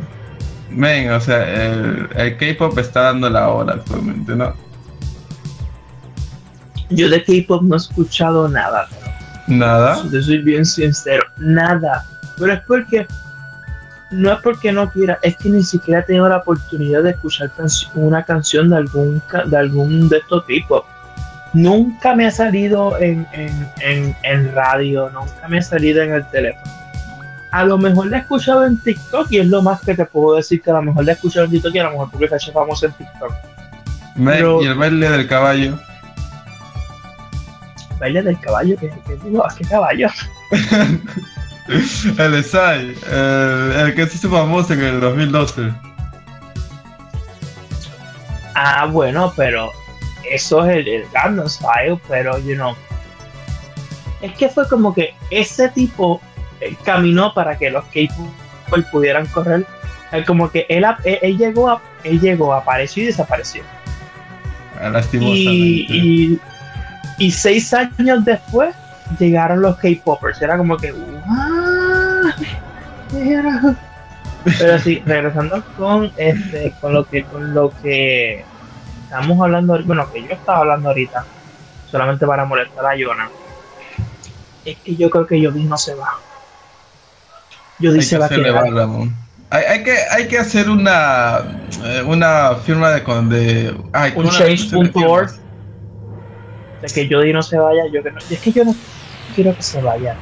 [0.70, 4.54] Men, o sea, el, el K-pop está dando la hora actualmente, ¿no?
[6.90, 8.88] Yo de K-pop no he escuchado nada,
[9.46, 10.02] Nada.
[10.10, 12.04] Te soy bien sincero, nada.
[12.38, 13.06] Pero es porque,
[14.10, 17.50] no es porque no quiera, es que ni siquiera he tenido la oportunidad de escuchar
[17.94, 20.84] una canción de algún, de algún de estos tipos.
[21.52, 26.26] Nunca me ha salido en, en, en, en radio, nunca me ha salido en el
[26.28, 26.72] teléfono.
[27.50, 30.36] A lo mejor la he escuchado en TikTok y es lo más que te puedo
[30.36, 32.28] decir que a lo mejor la he escuchado en TikTok y a lo mejor porque
[32.34, 33.32] hecho famoso en TikTok.
[34.24, 35.78] Pero- y el baile del caballo.
[37.98, 39.44] Baile del caballo, ¿qué, qué digo?
[39.44, 40.08] ¿A qué caballo?
[42.18, 45.72] el Sai, el, el que se hizo famoso en el 2012.
[48.54, 49.70] Ah, bueno, pero
[50.30, 52.74] eso es el, el Gangnam Style, pero, you know,
[54.20, 56.20] es que fue como que ese tipo
[56.60, 59.64] eh, caminó para que los K-pop pudieran correr.
[60.12, 63.62] Eh, Como que él, él, él llegó, a, él llegó, apareció y desapareció.
[64.80, 65.00] Ah.
[65.12, 66.40] Y, y,
[67.18, 68.74] y seis años después
[69.18, 70.40] llegaron los K-popers.
[70.42, 70.92] Era como que,
[73.14, 73.76] Era-
[74.44, 78.44] Pero sí, regresando con este, con lo que, con lo que
[79.04, 81.24] estamos hablando, bueno, que yo estaba hablando ahorita,
[81.90, 83.28] solamente para molestar a Jonah.
[84.64, 86.10] Es que yo creo que Yobi no se va.
[87.80, 88.64] Hay se va a quedar.
[88.72, 89.14] Ramón.
[89.50, 91.38] Hay, hay que, hay que hacer una,
[91.84, 93.02] eh, una firma de...
[93.02, 95.30] Con, de ay, Un change.org.
[96.82, 98.18] De que Jodie no se vaya, yo que no.
[98.18, 98.74] Es que yo no
[99.34, 100.16] quiero que se vaya.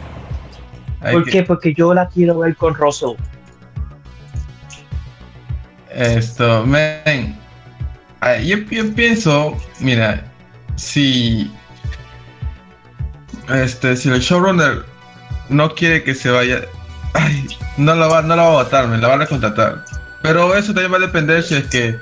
[1.12, 1.42] ¿Por qué?
[1.42, 3.16] Porque yo la quiero ver con Russell.
[5.90, 7.36] Esto, men.
[8.20, 10.24] Ay, yo, yo pienso, mira,
[10.76, 11.50] si
[13.48, 14.84] este, si el showrunner
[15.48, 16.62] no quiere que se vaya,
[17.14, 17.46] ay,
[17.76, 19.84] no la va, no la va a votar, me la van a contratar.
[20.22, 21.96] Pero eso también va a depender si es que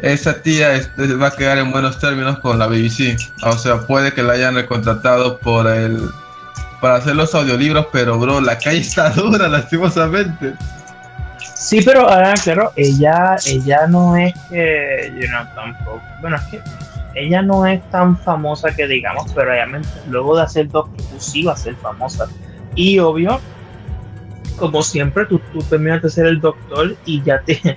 [0.00, 0.80] esa tía
[1.20, 3.16] va a quedar en buenos términos con la BBC.
[3.42, 6.08] O sea, puede que la hayan recontratado por el
[6.80, 10.54] para hacer los audiolibros, pero bro, la calle está dura, lastimosamente.
[11.54, 16.00] Sí, pero ahora, claro, ella, ella no es que, you know, tampoco.
[16.20, 16.60] Bueno, es que
[17.14, 21.42] ella no es tan famosa que digamos, pero obviamente luego de hacer Doctor Who sí
[21.42, 22.26] va a ser famosa.
[22.74, 23.40] Y obvio,
[24.56, 27.76] como siempre, tú, tú terminas de ser el doctor y ya te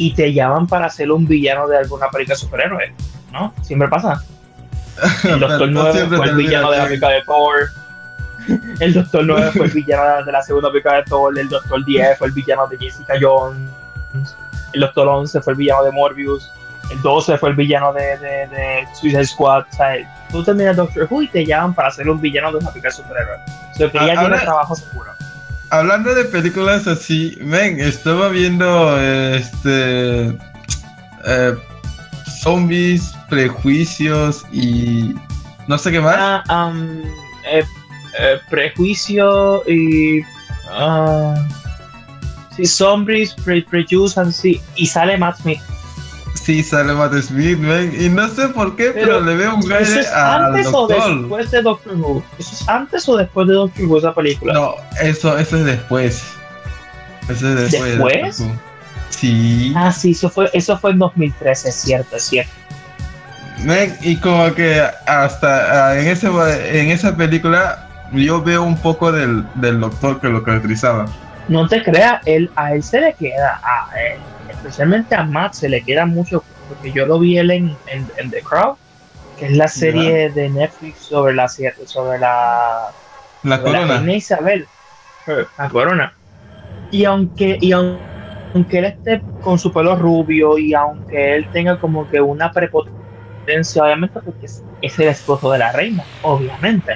[0.00, 2.92] y te llaman para ser un villano de alguna película de superhéroes,
[3.32, 3.52] ¿no?
[3.60, 4.24] Siempre pasa.
[5.24, 7.79] El Doctor Pero no 9 siempre fue el villano de la película de Thor.
[8.80, 11.38] El Doctor 9 fue el villano de la segunda película de Thor.
[11.38, 13.70] El Doctor 10 fue el villano de Jessica Jones.
[14.72, 16.50] El Doctor 11 fue el villano de Morbius.
[16.90, 19.64] El 12 fue el villano de, de, de Suicide Squad.
[19.72, 19.94] O sea,
[20.30, 22.96] tú terminas Doctor Who y te llaman para ser un villano de una película de
[23.02, 23.40] superhéroes.
[23.72, 25.10] O sea, que Ah, ella tiene ahora- trabajo seguro.
[25.70, 30.36] hablando de películas así, ven, estaba viendo este
[31.26, 31.54] eh,
[32.42, 35.14] zombies, prejuicios y
[35.68, 36.16] no sé qué más.
[36.48, 37.02] Ah, um,
[37.50, 37.62] eh,
[38.18, 40.22] eh, prejuicio y.
[40.68, 41.34] ah,
[42.56, 44.60] sí, zombies, pre prejuice, sí.
[44.76, 45.60] Y sale Matt Smith.
[46.34, 49.62] Sí, sale Matt Smith, ven, y no sé por qué, pero, Pero, le veo un
[49.62, 52.24] ¿Eso aire es al antes o después de Doctor Who?
[52.38, 54.54] ¿Eso es antes o después de Doctor Who esa película?
[54.54, 56.24] No, eso, eso es después.
[57.28, 57.82] Eso es después.
[57.82, 58.44] de ¿Después?
[59.10, 59.72] Sí.
[59.76, 62.52] Ah, sí, eso fue, eso fue en 2013, es cierto, es cierto.
[63.64, 69.12] Ven, y como que hasta ah, en, ese, en esa película yo veo un poco
[69.12, 71.06] del, del doctor que lo caracterizaba.
[71.46, 75.68] No te creas, él, a él se le queda, a él, especialmente a Matt, se
[75.68, 78.76] le queda mucho, porque yo lo vi él en, en, en The Crown,
[79.36, 82.96] que es la serie de Netflix sobre la, sobre la
[83.42, 83.96] La sobre la corona.
[84.00, 84.70] reina Isabel,
[85.56, 86.12] la corona.
[86.90, 88.08] Y aunque, y aun-
[88.54, 93.84] aunque él esté con su pelo rubio y aunque él tenga como que una prepotencia,
[93.84, 96.92] obviamente, porque es, es el esposo de la reina, obviamente.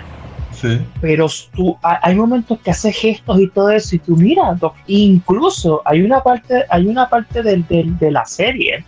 [0.65, 0.81] Sí.
[1.03, 6.01] Pero tú, hay momentos que hace gestos y todo eso, y tú miras, incluso hay
[6.03, 8.83] una parte, hay una parte del- del- de la serie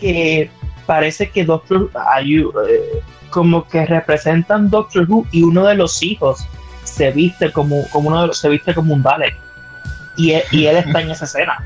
[0.00, 0.50] que
[0.86, 2.44] parece que Doctor hay, eh,
[3.30, 6.46] como que representan Doctor Who y uno de los hijos
[6.84, 9.36] se viste como, como uno de los, se viste como un Dalek
[10.16, 11.62] y él, y él está en esa escena.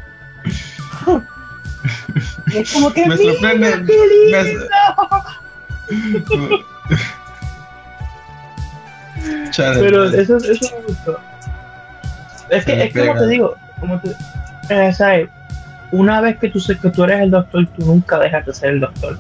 [2.53, 4.39] Y es como que Me "Mira, sorprende, me- lindo".
[9.51, 11.19] Chale, Pero eso, eso me gustó.
[12.51, 14.11] Es que, es como te digo, como te,
[14.69, 15.29] eh, ¿sabes?
[15.93, 18.81] Una vez que tú, que tú eres el doctor, tú nunca dejas de ser el
[18.81, 19.19] doctor.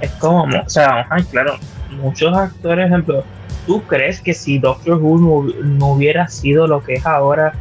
[0.00, 1.56] Es como, o sea, claro,
[1.90, 3.24] muchos actores, ejemplo,
[3.66, 7.52] ¿tú crees que si Doctor Who no, no hubiera sido lo que es ahora,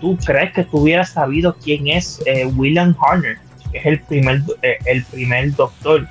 [0.00, 3.38] tú crees que tú hubieras sabido quién es eh, William Harner,
[3.72, 6.06] que es el primer, eh, el primer doctor?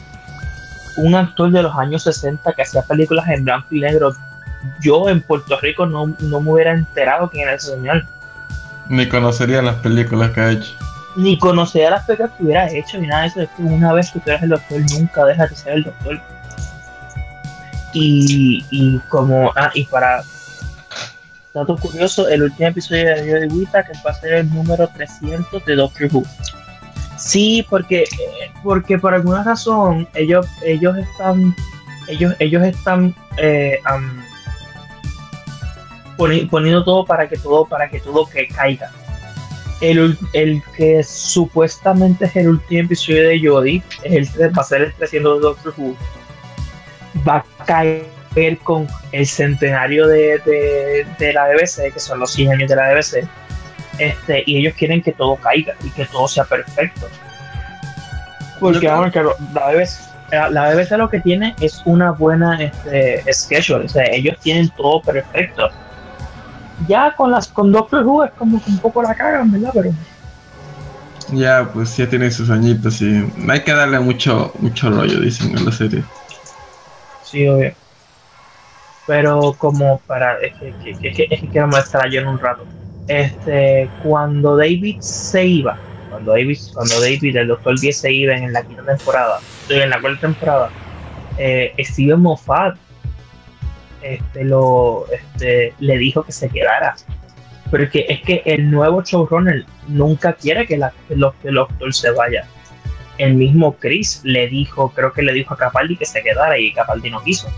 [0.97, 4.14] Un actor de los años 60 que hacía películas en blanco y negro
[4.82, 8.05] yo en Puerto Rico no, no me hubiera enterado quién era ese señor.
[8.89, 10.72] Ni conocería las películas que ha hecho.
[11.15, 13.41] Ni conocía las películas que hubiera hecho, ni nada de eso.
[13.41, 16.22] Es que una vez que tú eres el doctor, nunca dejas de ser el doctor.
[17.93, 20.24] Y, y como, ah, y para
[21.57, 24.88] dato curioso, el último episodio de Dios de Wita, que va a ser el número
[24.88, 26.24] 300 de Doctor Who.
[27.18, 31.55] Sí, porque, eh, porque por alguna razón ellos, ellos están,
[32.07, 34.24] ellos, ellos están eh, am,
[36.18, 38.91] poni- poniendo todo para que todo, para que todo que caiga.
[39.80, 44.93] El, el que supuestamente es el último episodio de Jodie, el, va a ser el
[44.93, 45.95] 300 de Doctor Who,
[47.28, 52.53] va a caer con el centenario de, de, de la BBC, que son los 100
[52.53, 53.28] años de la BBC,
[53.99, 57.07] este, y ellos quieren que todo caiga y que todo sea perfecto.
[58.59, 59.99] Porque vamos, claro, la BBC,
[60.32, 65.01] la BBC lo que tiene es una buena este, schedule, o sea, ellos tienen todo
[65.01, 65.70] perfecto.
[66.78, 69.71] Ya con las con Doctor Who es como que un poco la cagan, ¿verdad?
[69.73, 69.91] Pero
[71.34, 75.65] Ya, pues ya tiene sus añitos y hay que darle mucho, mucho rollo, dicen en
[75.65, 76.03] la serie.
[77.19, 77.75] sí, obvio.
[79.05, 82.39] Pero como para es que, que- que- que- es que quiero molestar yo en un
[82.39, 82.69] rato.
[83.05, 88.51] Este, cuando David se iba, cuando David, cuando David, el Doctor 10 se iba en
[88.51, 90.75] la quinta temporada, en la cuarta temporada,
[91.36, 92.78] eh, Steven Moffat
[94.01, 96.95] este, lo, este, le dijo que se quedara.
[97.69, 101.93] Porque es que el nuevo showrunner nunca quiere que, la, que, lo- que el doctor
[101.93, 102.45] se vaya.
[103.17, 106.71] El mismo Chris le dijo, creo que le dijo a Capaldi que se quedara y
[106.71, 107.49] Capaldi no quiso.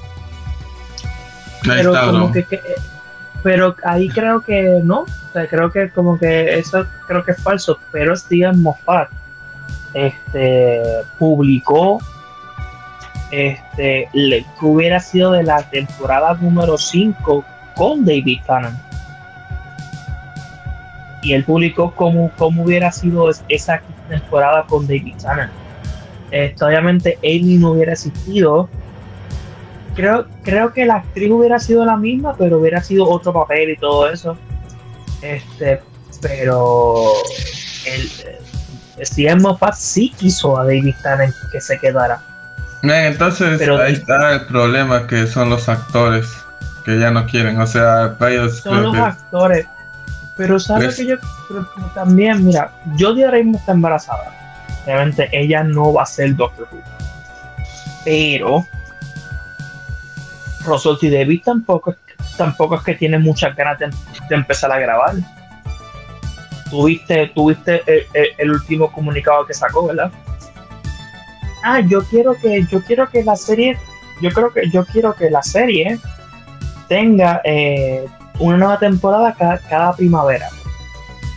[1.63, 2.61] Pero está, como que, que-
[3.43, 5.01] pero ahí creo que no.
[5.01, 7.79] O sea, creo que como que eso creo que es falso.
[7.91, 9.09] Pero Steven Moffat
[9.93, 10.81] este,
[11.17, 11.99] publicó
[13.31, 17.43] este, que hubiera sido de la temporada número 5
[17.75, 18.77] con David Cannon.
[21.21, 25.49] Y él publicó cómo, cómo hubiera sido es- esa temporada con David Cannon.
[26.31, 28.69] Este, obviamente Amy no hubiera existido.
[29.95, 33.77] Creo, creo que la actriz hubiera sido la misma, pero hubiera sido otro papel y
[33.77, 34.37] todo eso.
[35.21, 35.81] Este,
[36.21, 37.11] pero
[37.85, 38.39] el, eh,
[39.05, 42.21] Steven Moffat sí quiso a David Tennant que se quedara.
[42.83, 46.27] Eh, Entonces Pero- ahí está el problema que son los actores
[46.85, 47.59] que ya no quieren.
[47.59, 49.67] O sea, ellos Son los que actores.
[50.37, 51.15] Pero sabes que yo
[51.49, 54.31] pero- pero también, mira, Jodie ahora mismo está embarazada.
[54.85, 56.81] Obviamente ella no va a ser Doctor Who.
[58.05, 58.65] Pero
[60.99, 61.09] T.
[61.11, 61.95] Davis tampoco,
[62.37, 63.87] tampoco es que tiene muchas ganas de,
[64.29, 65.15] de empezar a grabar.
[66.69, 70.11] Tuviste, tuviste el, el- el último comunicado que sacó, ¿verdad?
[71.63, 73.77] Ah, yo quiero que, yo quiero que la serie,
[74.21, 75.99] yo creo que, yo quiero que la serie
[76.87, 78.05] tenga eh,
[78.39, 80.47] una nueva temporada cada, cada primavera.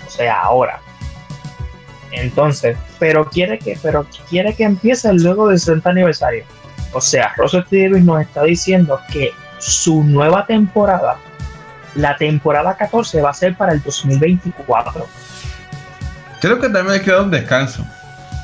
[0.06, 0.80] O sea, ahora.
[2.12, 6.44] Entonces, pero quiere que, pero quiere que empiece luego del 60 aniversario.
[6.92, 7.88] O sea, Russell T.
[7.88, 11.16] Davis nos está diciendo que su nueva temporada,
[11.94, 15.06] la temporada 14, va a ser para el 2024.
[16.40, 17.86] Creo que también hay que un descanso.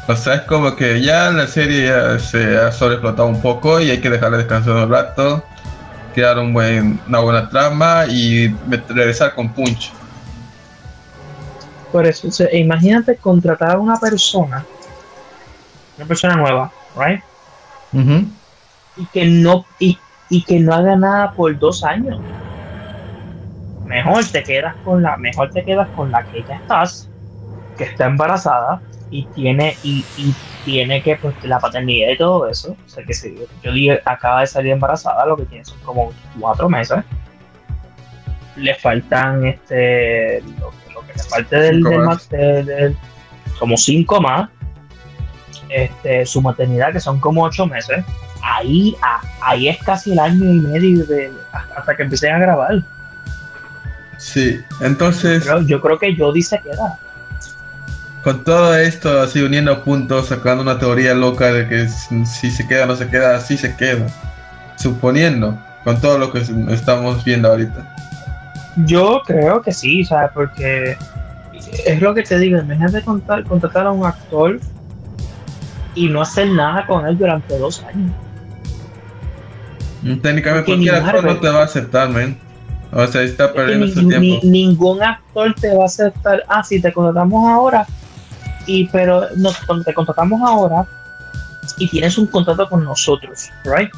[0.08, 3.90] O sea, es como que ya la serie ya se ha sobreexplotado un poco y
[3.90, 5.44] hay que dejarle descansar un rato,
[6.14, 8.48] crear un buen, una buena trama y
[8.88, 9.92] regresar con punch.
[11.92, 14.64] Por eso, o sea, imagínate contratar a una persona,
[15.98, 17.22] una persona nueva, right?
[18.96, 19.98] Y que no, y,
[20.30, 22.18] y que no haga nada por dos años.
[23.84, 27.10] Mejor te quedas con la, mejor te quedas con la que ya estás,
[27.76, 28.80] que está embarazada
[29.10, 30.34] y tiene, y, y
[30.64, 32.76] tiene que, pues, la paternidad y todo eso.
[32.84, 36.12] O sea que si yo digo, acaba de salir embarazada, lo que tiene son como
[36.38, 36.98] cuatro meses.
[38.56, 41.82] Le faltan este lo, lo que le falte del,
[42.30, 42.96] del, del-
[43.58, 44.50] como cinco más.
[45.68, 48.04] Este, su maternidad, que son como ocho meses.
[48.42, 51.30] Ahí, a- ahí es casi el año y medio de,
[51.76, 52.82] hasta que empiecen a grabar.
[54.16, 56.98] Sí, entonces Yo, yo creo que Jodie se queda.
[58.28, 62.68] Con todo esto, así uniendo puntos, sacando una teoría loca de que si si se
[62.68, 64.06] queda o no se queda, así se queda.
[64.76, 67.96] Suponiendo, con todo lo que estamos viendo ahorita.
[68.84, 70.30] Yo creo que sí, ¿sabes?
[70.34, 70.98] Porque
[71.86, 74.60] es lo que te digo, imagínate contar, contratar a un actor
[75.94, 78.12] y no hacer nada con él durante dos años.
[80.22, 82.36] Técnicamente Porque ni cualquier actor no te va a aceptar, man.
[82.92, 84.46] O sea, está perdiendo ni- su ni- tiempo.
[84.46, 87.86] ningún actor te va a aceptar, ah, sí, te contratamos ahora,
[88.68, 89.50] y pero no,
[89.84, 90.86] te contratamos ahora
[91.78, 93.90] y tienes un contrato con nosotros, right?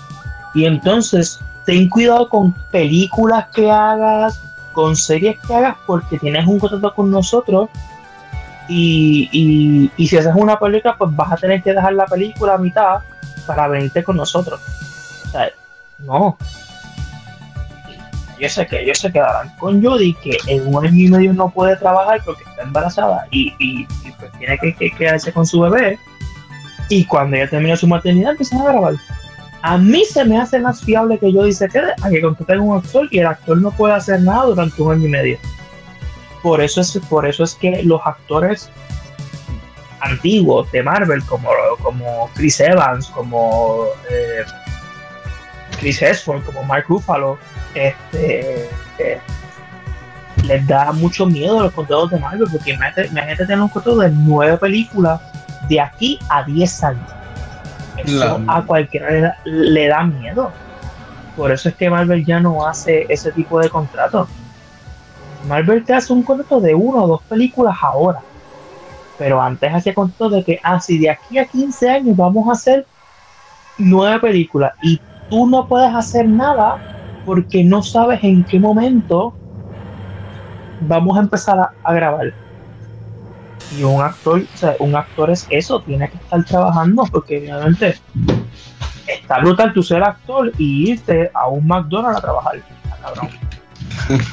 [0.55, 4.41] Y entonces, ten cuidado con películas que hagas,
[4.73, 7.69] con series que hagas, porque tienes un contrato con nosotros.
[8.69, 12.55] Y, y, y si haces una película, pues vas a tener que dejar la película
[12.55, 13.01] a mitad
[13.47, 14.61] para venirte con nosotros.
[15.27, 15.51] O sea,
[15.99, 16.37] no.
[18.39, 21.51] Yo sé que ellos se quedarán con Jodie, que en un año y medio no
[21.51, 25.99] puede trabajar porque está embarazada y, y- y, tiene que, que quedarse con su bebé.
[26.89, 28.95] Y cuando ella termine su maternidad, empiezan a grabar.
[29.63, 32.79] A mí se me hace más fiable que Jodie se quede a que contraten un
[32.79, 35.39] actor y el actor no puede hacer nada durante un año y medio.
[36.43, 38.71] Por eso es, por eso es que los actores
[40.01, 41.51] antiguos de Marvel, como,
[41.83, 44.45] como Chris Evans, como eh,
[45.79, 47.39] Chris Hemsworth, como Mark Ruffalo,
[47.75, 48.69] este,
[48.99, 49.21] eh,
[50.51, 54.11] les da mucho miedo a los contratos de Marvel, porque imagínate, tener un contrato de
[54.11, 55.21] nueve películas
[55.69, 57.09] de aquí a 10 años.
[57.97, 60.51] Eso La- a cualquiera le da, le da miedo.
[61.37, 64.29] Por eso es que Marvel ya no hace ese tipo de contratos.
[65.47, 68.19] Marvel te hace un contrato de una o dos películas ahora.
[69.19, 72.53] Pero antes hacía contrato de que, ah, si de aquí a 15 años vamos a
[72.53, 72.87] hacer
[73.79, 76.79] nueve películas y tú no puedes hacer nada
[77.25, 79.35] porque no sabes en qué momento
[80.81, 82.33] vamos a empezar a, a grabar.
[83.79, 87.99] Y un actor, o sea, un actor es eso, tiene que estar trabajando porque obviamente
[89.07, 92.57] está brutal tú ser actor y irte a un McDonald's a trabajar.
[92.57, 93.29] Está cabrón.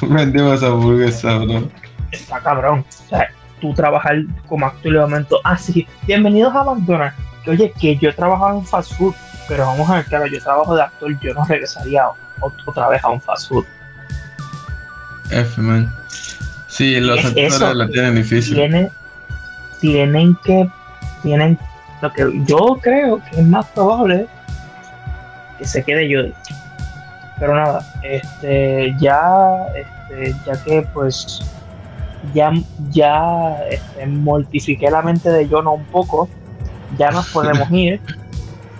[0.14, 1.68] Vendemos hamburguesa, bro.
[2.10, 2.84] Está cabrón.
[2.88, 3.28] O sea,
[3.60, 4.16] tú trabajar
[4.48, 7.14] como actor de momento, ah, sí, bienvenidos a McDonald's.
[7.44, 9.14] Que oye, que yo he trabajado en fast food,
[9.46, 12.04] pero vamos a ver, claro, yo trabajo de actor, yo no regresaría
[12.40, 13.64] ot- otra vez a un fast food.
[15.30, 15.92] F, man.
[16.78, 17.74] Sí, los eso.
[17.74, 18.54] la tienen difícil.
[18.54, 18.88] Tiene,
[19.80, 20.68] tienen que,
[21.24, 21.58] tienen,
[22.00, 24.28] lo que yo creo que es más probable
[25.58, 26.32] que se quede Judy.
[27.40, 31.40] Pero nada, este, ya, este, ya que pues,
[32.32, 32.52] ya,
[32.90, 36.28] ya, este, mortifiqué la mente de Jonah un poco,
[36.96, 38.00] ya nos podemos ir.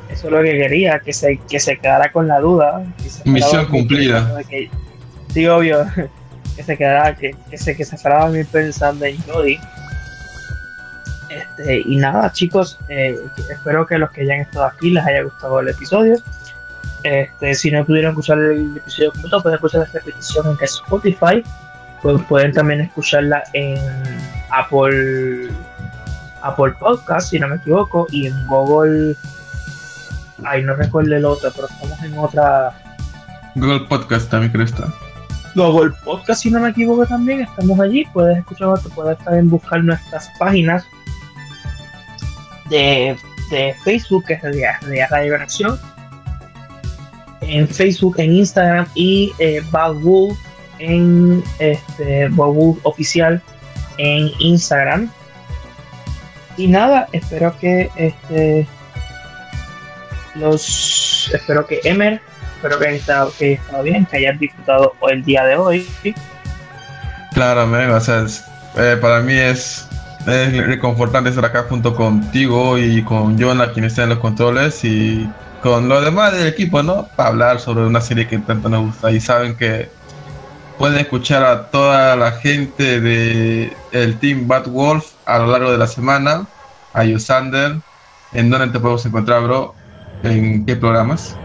[0.09, 2.85] Eso es lo que quería, que se, que se quedara con la duda.
[3.25, 4.41] Misión cumplida.
[4.49, 4.71] que-
[5.35, 5.85] sí, obvio,
[6.59, 9.61] que se quedara, que, que se, que se a dormir pensando en Jodie.
[11.29, 13.17] Este, y nada, chicos, eh,
[13.49, 16.17] espero que los que hayan estado aquí les haya gustado el episodio.
[17.05, 21.45] Este, si no pudieron escuchar el episodio completo, pueden escuchar la repetición en Spotify.
[22.03, 23.79] Pues pueden también escucharla en
[24.51, 25.51] Apple,
[26.43, 29.15] Apple Podcast, si no me equivoco, y en Google.
[30.45, 32.73] Ay, no recuerdo el otro, pero estamos en otra.
[33.55, 34.93] Google Podcast también creo está.
[35.55, 38.05] Google Podcast, si no me equivoco también, estamos allí.
[38.13, 40.85] Puedes escuchar, puedes también buscar nuestras páginas
[42.69, 43.17] de,
[43.51, 45.79] de Facebook, que es de, de Radio Conexión.
[47.41, 50.39] En Facebook, en Instagram y eh, Bad Wolf
[50.79, 53.43] en este, Bad Wolf Oficial
[53.99, 55.11] en Instagram.
[56.57, 58.67] Y nada, espero que este
[60.35, 62.21] los espero que Emer,
[62.59, 65.87] espero que haya estado, que bien, que hayas disfrutado el día de hoy.
[67.33, 68.27] Claro, amigo, o sea,
[68.77, 69.87] eh, para mí es,
[70.27, 75.31] reconfortante estar acá junto contigo y con Jonah, quien está en los controles, y
[75.63, 77.09] con los demás del equipo, ¿no?
[77.15, 79.13] Para hablar sobre una serie que tanto nos gusta.
[79.13, 79.89] Y saben que
[80.77, 83.73] pueden escuchar a toda la gente de
[84.21, 86.47] Team Bad Wolf a lo largo de la semana,
[86.93, 87.77] a Yusander.
[88.33, 89.75] ¿En dónde te podemos encontrar, bro?
[90.25, 91.37] ¿En qué programas?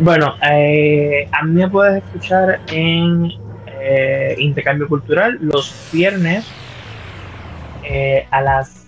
[0.00, 3.30] Bueno, eh, a mí me puedes escuchar en
[3.66, 6.46] eh, Intercambio Cultural los viernes
[7.84, 8.86] eh, a las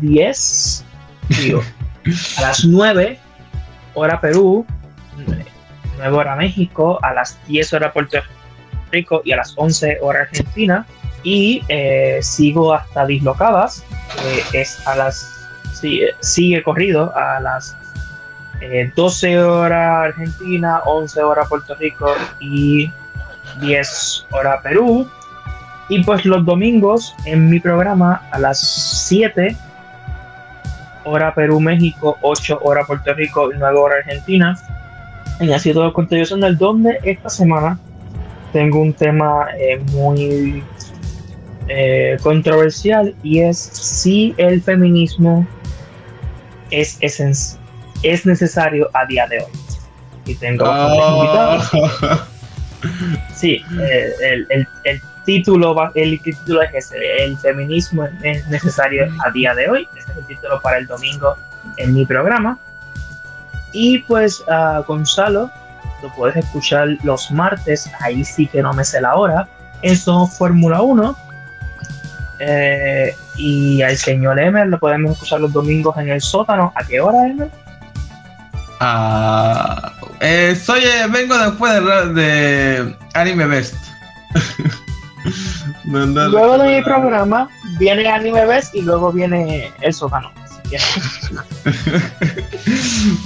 [0.00, 0.86] 10,
[1.28, 1.62] digo,
[2.38, 3.18] a las 9
[3.92, 4.64] hora Perú,
[5.98, 8.20] 9 hora México, a las 10 hora Puerto
[8.90, 10.86] Rico y a las 11 hora Argentina.
[11.24, 13.84] Y eh, sigo hasta Dislocadas,
[14.50, 15.30] que es a las.
[15.74, 17.76] sí, sigue corrido a las
[18.62, 22.88] eh, 12 horas Argentina, 11 horas Puerto Rico y
[23.60, 25.10] 10 horas Perú.
[25.88, 28.60] Y pues los domingos en mi programa a las
[29.08, 29.56] 7
[31.04, 34.56] hora Perú, México, 8 horas Puerto Rico y 9 horas Argentina.
[35.40, 37.80] En así todo el contenido sonal, donde esta semana
[38.52, 40.62] tengo un tema eh, muy
[41.66, 45.44] eh, controversial y es si el feminismo
[46.70, 47.61] es esencial
[48.02, 49.52] es necesario a día de hoy.
[50.26, 50.64] Y tengo
[51.20, 51.70] invitados.
[53.32, 59.04] Sí, eh, el, el- el título va- el título es ese, el feminismo es necesario
[59.24, 59.88] a día de hoy.
[59.96, 61.36] Ese es el título para el domingo
[61.76, 62.58] en mi programa.
[63.72, 65.48] Y pues a Gonzalo
[66.02, 69.46] lo puedes escuchar los martes, ahí sí que no me sé la hora,
[69.82, 71.16] en Somos Fórmula 1.
[72.40, 76.72] Eh, y al señor Emer lo podemos escuchar los domingos en el sótano.
[76.74, 77.48] ¿A qué hora, Emer?
[78.84, 81.72] Ah, eh, soy, eh, vengo después
[82.16, 83.76] de, Anime Best.
[85.84, 87.48] No, no, Luego de mi programa
[87.78, 90.32] viene Anime Best y luego viene el sótano.
[90.68, 90.78] Que-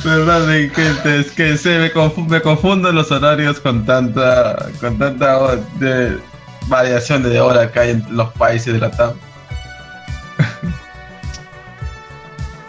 [0.04, 5.56] Verdad, gente, es que se me, confu- me confunden los horarios con tanta, con tanta
[5.78, 6.18] de
[6.66, 9.12] variación de hora que hay en los países de la TAM.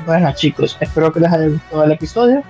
[0.05, 2.43] Bueno, chicos, espero que les haya gustado el episodio.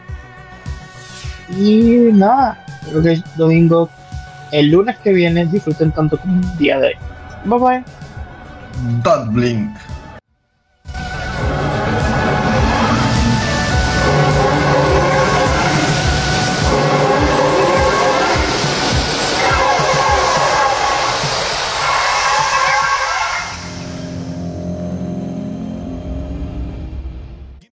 [1.49, 3.90] Y nada, espero que domingo,
[4.52, 6.94] el lunes que viene, disfruten tanto como el día de hoy.
[7.45, 7.84] Bye bye.
[9.03, 9.76] Dot Blink.